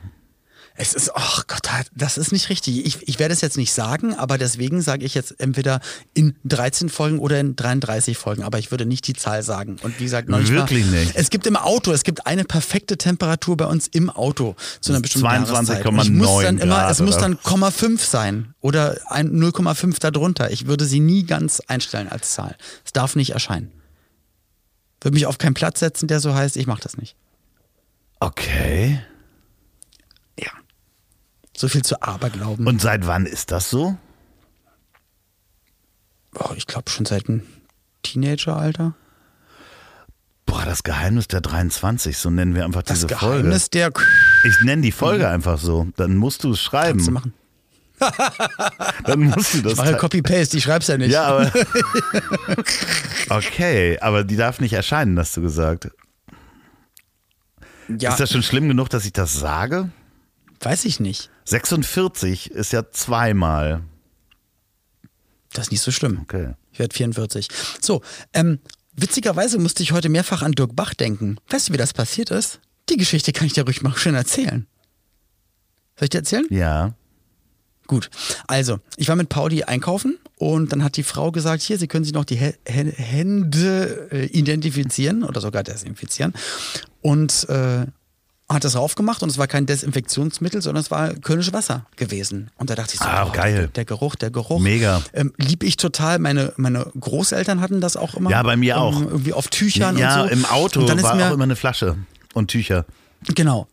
[0.80, 2.86] Es ist, ach Gott, das ist nicht richtig.
[2.86, 5.80] Ich, ich werde es jetzt nicht sagen, aber deswegen sage ich jetzt entweder
[6.14, 8.44] in 13 Folgen oder in 33 Folgen.
[8.44, 9.78] Aber ich würde nicht die Zahl sagen.
[9.82, 11.16] Und wie gesagt, nicht Wirklich nicht?
[11.16, 15.02] Es gibt im Auto, es gibt eine perfekte Temperatur bei uns im Auto zu einer
[15.02, 15.86] bestimmten 22,9 Jahreszeit.
[15.88, 17.22] Und ich muss dann immer, Grad, es muss oder?
[17.22, 20.52] dann 0,5 sein oder ein 0,5 darunter.
[20.52, 22.56] Ich würde sie nie ganz einstellen als Zahl.
[22.86, 23.72] Es darf nicht erscheinen.
[25.02, 26.56] Würde mich auf keinen Platz setzen, der so heißt.
[26.56, 27.16] Ich mache das nicht.
[28.20, 29.00] Okay.
[31.58, 32.68] So viel zu Aberglauben.
[32.68, 33.97] Und seit wann ist das so?
[36.36, 37.41] Oh, ich glaube schon seit dem
[38.03, 38.93] Teenageralter.
[40.45, 44.08] Boah, das Geheimnis der 23, so nennen wir einfach Das diese Geheimnis der Folge.
[44.47, 45.88] Ich nenne die Folge einfach so.
[45.97, 46.99] Dann musst du es schreiben.
[46.99, 47.34] Kannst du machen.
[49.05, 49.72] Dann musst du das.
[49.74, 51.12] Ich mache Copy-Paste, ich schreib's ja nicht.
[51.12, 51.51] ja, aber.
[53.30, 55.89] okay, aber die darf nicht erscheinen, hast du gesagt.
[57.88, 59.89] Ja, Ist das schon schlimm genug, dass ich das sage?
[60.60, 61.32] weiß ich nicht.
[61.48, 63.82] 46 ist ja zweimal.
[65.54, 66.20] Das ist nicht so schlimm.
[66.22, 66.54] Okay.
[66.74, 67.48] Ich werde 44.
[67.82, 68.02] So,
[68.34, 68.60] ähm,
[68.95, 71.38] witzigerweise musste ich heute mehrfach an Dirk Bach denken.
[71.50, 72.60] Weißt du, wie das passiert ist?
[72.89, 74.68] Die Geschichte kann ich dir ruhig mal schön erzählen.
[75.95, 76.45] Soll ich dir erzählen?
[76.50, 76.93] Ja.
[77.88, 78.10] Gut.
[78.48, 82.04] Also, ich war mit Pauli einkaufen und dann hat die Frau gesagt, hier, Sie können
[82.04, 86.34] sich noch die Hä- Hände äh, identifizieren oder sogar desinfizieren.
[87.02, 87.86] Und äh,
[88.50, 92.50] hat das raufgemacht und es war kein Desinfektionsmittel, sondern es war Kölnisches Wasser gewesen.
[92.58, 93.70] Und da dachte ich so, Ah, boah, geil.
[93.76, 94.60] Der, Geruch, der Geruch.
[94.62, 95.02] Mega.
[95.14, 96.20] Ähm, lieb ich total.
[96.20, 98.30] Meine, meine Großeltern hatten das auch immer.
[98.30, 99.02] Ja, bei mir ähm, auch.
[99.02, 100.34] Irgendwie auf Tüchern Ja, und so.
[100.34, 101.98] im Auto und dann ist war mir, auch immer eine Flasche
[102.34, 102.86] und Tücher.
[103.36, 103.68] Genau.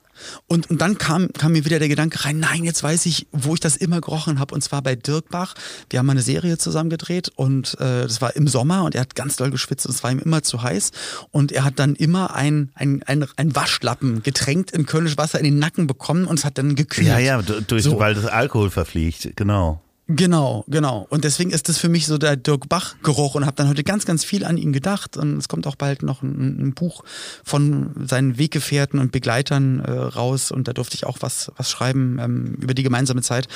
[0.47, 3.55] Und, und dann kam, kam mir wieder der Gedanke rein, nein, jetzt weiß ich, wo
[3.55, 4.55] ich das immer gerochen habe.
[4.55, 5.55] Und zwar bei Dirk Bach.
[5.91, 9.03] Wir haben mal eine Serie zusammen gedreht und äh, das war im Sommer und er
[9.03, 10.91] hat ganz doll geschwitzt und es war ihm immer zu heiß.
[11.31, 15.45] Und er hat dann immer ein, ein, ein, ein Waschlappen getränkt in Kölnisch Wasser in
[15.45, 17.09] den Nacken bekommen und es hat dann gekühlt.
[17.09, 17.99] Ja, ja, durch, So.
[17.99, 19.81] weil das Alkohol verfliegt, genau.
[20.07, 21.07] Genau, genau.
[21.09, 24.05] Und deswegen ist das für mich so der Dirk Bach-Geruch und habe dann heute ganz,
[24.05, 25.17] ganz viel an ihn gedacht.
[25.17, 27.05] Und es kommt auch bald noch ein, ein Buch
[27.43, 32.19] von seinen Weggefährten und Begleitern äh, raus und da durfte ich auch was, was schreiben
[32.21, 33.49] ähm, über die gemeinsame Zeit.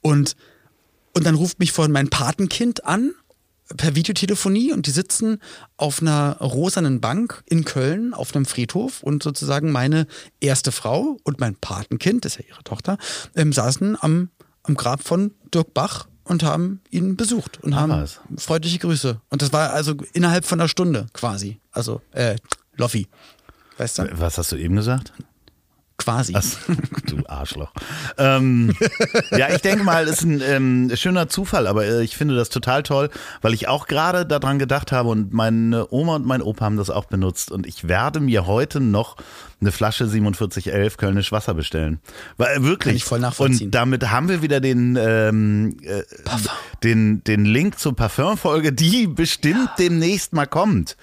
[0.00, 0.36] Und,
[1.14, 3.12] und dann ruft mich vorhin mein Patenkind an
[3.76, 5.40] per Videotelefonie und die sitzen
[5.76, 10.06] auf einer rosanen Bank in Köln auf einem Friedhof und sozusagen meine
[10.40, 12.98] erste Frau und mein Patenkind, das ist ja ihre Tochter,
[13.34, 14.30] ähm, saßen am,
[14.68, 18.20] am Grab von Dirk Bach und haben ihn besucht und haben was.
[18.36, 19.20] freundliche Grüße.
[19.30, 21.60] Und das war also innerhalb von einer Stunde quasi.
[21.72, 22.36] Also, äh,
[22.76, 23.08] Loffi.
[23.78, 24.20] Weißt du?
[24.20, 25.12] Was hast du eben gesagt?
[25.98, 26.32] Quasi.
[26.36, 26.44] Ach,
[27.06, 27.72] du Arschloch.
[28.18, 28.72] ähm,
[29.32, 32.84] ja, ich denke mal, ist ein ähm, schöner Zufall, aber äh, ich finde das total
[32.84, 33.10] toll,
[33.42, 36.88] weil ich auch gerade daran gedacht habe und meine Oma und mein Opa haben das
[36.88, 39.16] auch benutzt und ich werde mir heute noch
[39.60, 41.98] eine Flasche 4711 Kölnisch Wasser bestellen.
[42.36, 42.92] Weil, äh, wirklich.
[42.92, 43.66] Kann ich voll nachvollziehen.
[43.66, 46.02] Und damit haben wir wieder den, ähm, äh,
[46.84, 50.96] den, den Link zur Parfumfolge, die bestimmt demnächst mal kommt.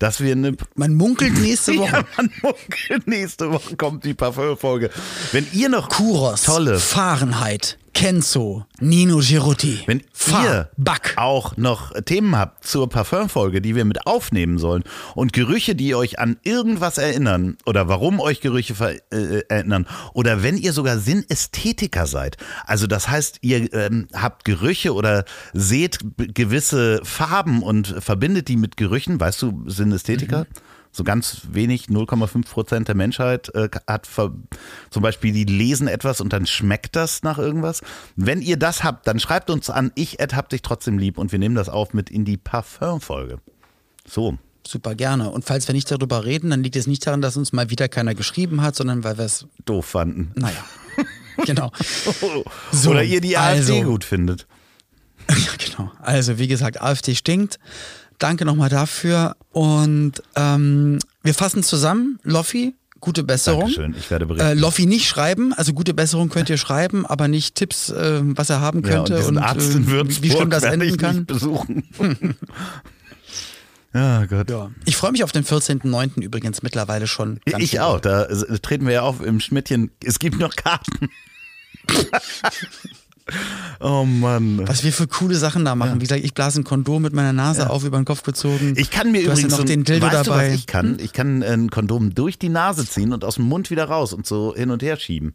[0.00, 1.92] Dass wir eine Man munkelt nächste Woche.
[1.92, 4.90] ja, man munkelt, nächste Woche kommt die Parfümfolge.
[5.30, 6.42] Wenn ihr noch Kuros.
[6.42, 7.76] tolle, Fahrenheit.
[7.92, 11.14] Kenzo, Nino Girotti, Wenn Fa, ihr Back.
[11.16, 14.84] auch noch Themen habt zur Parfümfolge, die wir mit aufnehmen sollen
[15.14, 20.42] und Gerüche, die euch an irgendwas erinnern oder warum euch Gerüche ver äh, erinnern oder
[20.42, 27.00] wenn ihr sogar Sinnästhetiker seid, also das heißt, ihr ähm, habt Gerüche oder seht gewisse
[27.04, 30.46] Farben und verbindet die mit Gerüchen, weißt du, Sinnästhetiker?
[30.92, 36.32] So ganz wenig, 0,5 Prozent der Menschheit äh, hat zum Beispiel, die lesen etwas und
[36.32, 37.80] dann schmeckt das nach irgendwas.
[38.16, 41.38] Wenn ihr das habt, dann schreibt uns an, ich hab dich trotzdem lieb und wir
[41.38, 43.38] nehmen das auf mit in die Parfum-Folge.
[44.06, 44.36] So.
[44.66, 45.30] Super gerne.
[45.30, 47.88] Und falls wir nicht darüber reden, dann liegt es nicht daran, dass uns mal wieder
[47.88, 50.32] keiner geschrieben hat, sondern weil wir es, Doof fanden.
[50.34, 50.62] naja,
[51.46, 51.70] genau.
[52.72, 54.46] So, Oder ihr die also- AfD gut findet.
[55.30, 55.92] Ja, genau.
[56.00, 57.60] Also, wie gesagt, AfD stinkt.
[58.20, 59.34] Danke nochmal dafür.
[59.50, 62.20] Und ähm, wir fassen zusammen.
[62.22, 63.62] Loffi, gute Besserung.
[63.62, 64.46] Dankeschön, ich werde berichten.
[64.46, 68.50] Äh, Loffi nicht schreiben, also gute Besserung könnt ihr schreiben, aber nicht Tipps, äh, was
[68.50, 71.24] er haben ja, und könnte und, Arzt äh, in Würzburg wie schlimm das enden kann.
[71.24, 71.88] besuchen.
[73.94, 74.50] ja, Gott.
[74.50, 74.70] Ja.
[74.84, 76.20] Ich freue mich auf den 14.09.
[76.20, 77.40] übrigens mittlerweile schon.
[77.58, 77.80] Ich doll.
[77.80, 78.26] auch, da
[78.60, 79.90] treten wir ja auf im Schmidtchen.
[80.04, 81.08] Es gibt noch Karten.
[83.80, 84.66] oh Mann.
[84.66, 85.96] Was wir für coole Sachen da machen.
[85.96, 88.74] Wie gesagt, ich blase ein Kondom mit meiner Nase auf über den Kopf gezogen.
[88.76, 90.46] Ich kann mir du hast ja übrigens noch so ein- den Dildo weißt dabei.
[90.48, 90.98] Du, was ich kann?
[91.00, 94.26] Ich kann ein Kondom durch die Nase ziehen und aus dem Mund wieder raus und
[94.26, 95.34] so hin und her schieben.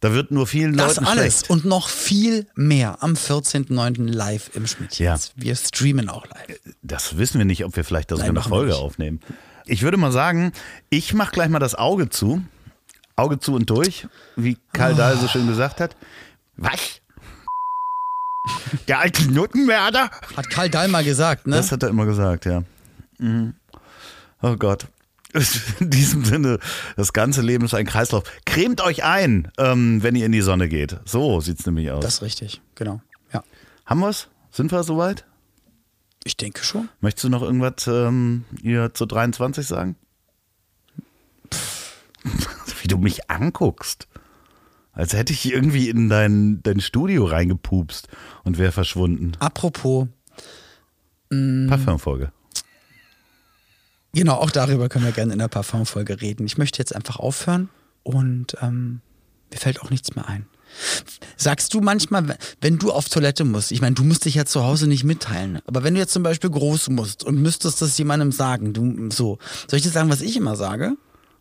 [0.00, 1.50] Da wird nur vielen Das Leuten alles schlecht.
[1.50, 4.06] und noch viel mehr am 14.09.
[4.06, 5.04] live im Schmidtchen.
[5.06, 5.16] Ja.
[5.34, 6.60] Wir streamen auch live.
[6.82, 8.80] Das wissen wir nicht, ob wir vielleicht da sogar eine Folge nicht.
[8.80, 9.18] aufnehmen.
[9.66, 10.52] Ich würde mal sagen,
[10.88, 12.42] ich mache gleich mal das Auge zu.
[13.16, 14.06] Auge zu und durch,
[14.36, 15.96] wie Karl Dahl so schön gesagt hat.
[16.58, 17.00] Was?
[18.88, 20.10] Der alte Nuttenmörder?
[20.36, 21.56] Hat Karl Dahl mal gesagt, ne?
[21.56, 22.64] Das hat er immer gesagt, ja.
[23.18, 23.54] Mhm.
[24.42, 24.88] Oh Gott.
[25.80, 26.58] In diesem Sinne,
[26.96, 28.24] das ganze Leben ist ein Kreislauf.
[28.44, 30.98] Cremt euch ein, ähm, wenn ihr in die Sonne geht.
[31.04, 32.02] So sieht's nämlich aus.
[32.02, 33.02] das ist richtig, genau.
[33.32, 33.44] Ja.
[33.84, 34.28] Haben wir's?
[34.50, 35.26] Sind wir soweit?
[36.24, 36.88] Ich denke schon.
[37.00, 39.96] Möchtest du noch irgendwas ähm, hier zu 23 sagen?
[42.82, 44.07] Wie du mich anguckst.
[44.98, 48.08] Als hätte ich irgendwie in dein, dein Studio reingepupst
[48.42, 49.32] und wäre verschwunden.
[49.38, 50.08] Apropos,
[51.30, 51.68] Mm.
[51.68, 52.32] Parfumfolge.
[54.14, 56.46] genau, auch darüber können wir gerne in der Parfumfolge reden.
[56.46, 57.68] Ich möchte jetzt einfach aufhören
[58.02, 59.02] und ähm,
[59.52, 60.46] mir fällt auch nichts mehr ein.
[61.36, 64.64] Sagst du manchmal, wenn du auf Toilette musst, ich meine, du musst dich ja zu
[64.64, 68.32] Hause nicht mitteilen, aber wenn du jetzt zum Beispiel groß musst und müsstest das jemandem
[68.32, 69.38] sagen, du so,
[69.68, 70.96] soll ich dir sagen, was ich immer sage?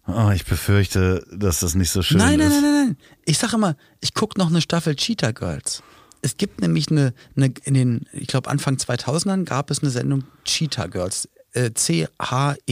[0.07, 2.53] Oh, ich befürchte, dass das nicht so schön Nein, nein, ist.
[2.53, 2.97] nein, nein, nein.
[3.25, 5.83] Ich sage immer, ich gucke noch eine Staffel Cheetah Girls.
[6.21, 10.23] Es gibt nämlich eine, eine in den, ich glaube Anfang 2000ern gab es eine Sendung
[10.45, 11.27] Cheetah Girls.
[11.53, 11.71] Äh,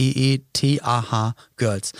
[0.06, 1.92] C-H-E-E-T-A-H Girls.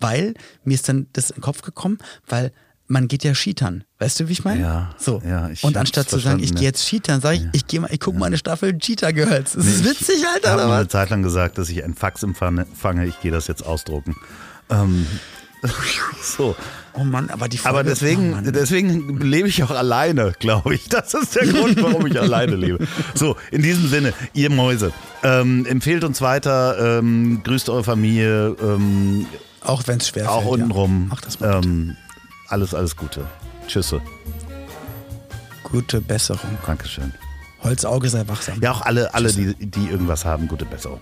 [0.00, 1.98] Weil, mir ist dann das in den Kopf gekommen,
[2.28, 2.52] weil
[2.86, 3.84] man geht ja Cheatern.
[3.98, 4.60] Weißt du, wie ich meine?
[4.60, 5.22] Ja, So.
[5.26, 6.68] ja, ich Und anstatt zu sagen, ich verstanden, gehe ja.
[6.68, 9.52] jetzt Cheatern, sage ich, ich gehe mal, ich gucke mal eine Staffel Cheetah Girls.
[9.54, 11.82] Das ist Nee, witzig, Ich Alter, habe oder mal eine Zeit lang gesagt, dass ich
[11.82, 12.66] ein Fax empfange.
[12.74, 13.06] fange.
[13.06, 14.14] Ich gehe das jetzt ausdrucken.
[14.82, 15.06] Ähm,
[16.22, 16.56] so.
[16.96, 18.52] Oh Mann, aber die Folge, Aber oh deswegen, Mann.
[18.52, 20.88] deswegen lebe ich auch alleine, glaube ich.
[20.88, 22.86] Das ist der Grund, warum ich alleine lebe.
[23.14, 24.92] So, in diesem Sinne, ihr Mäuse,
[25.24, 29.26] ähm, empfehlt uns weiter, ähm, grüßt eure Familie, ähm,
[29.62, 31.00] auch wenn es schwer auch fällt, untenrum.
[31.02, 31.06] Ja.
[31.08, 31.60] Mach das mal.
[31.64, 31.96] ähm,
[32.48, 33.26] alles, alles Gute.
[33.66, 34.00] Tschüsse.
[35.64, 36.58] Gute Besserung.
[36.64, 37.12] Dankeschön.
[37.62, 38.60] Holzauge sei wachsam.
[38.60, 39.56] Ja, auch alle, alle Tschüss.
[39.58, 41.00] die, die irgendwas haben, gute Besserung.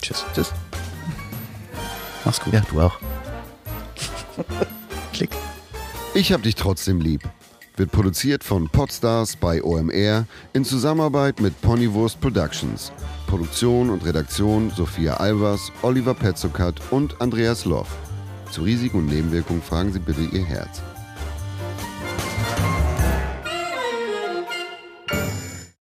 [0.00, 0.24] Tschüss.
[0.34, 0.52] Tschüss.
[2.24, 2.54] Mach's gut.
[2.54, 2.98] Ja, du auch.
[5.12, 5.30] Klick.
[6.14, 7.22] Ich hab dich trotzdem lieb.
[7.76, 12.92] Wird produziert von Podstars bei OMR in Zusammenarbeit mit Ponywurst Productions.
[13.26, 17.88] Produktion und Redaktion Sophia Albers, Oliver Petzokat und Andreas Loff.
[18.50, 20.82] Zu Risiken und Nebenwirkungen fragen Sie bitte Ihr Herz.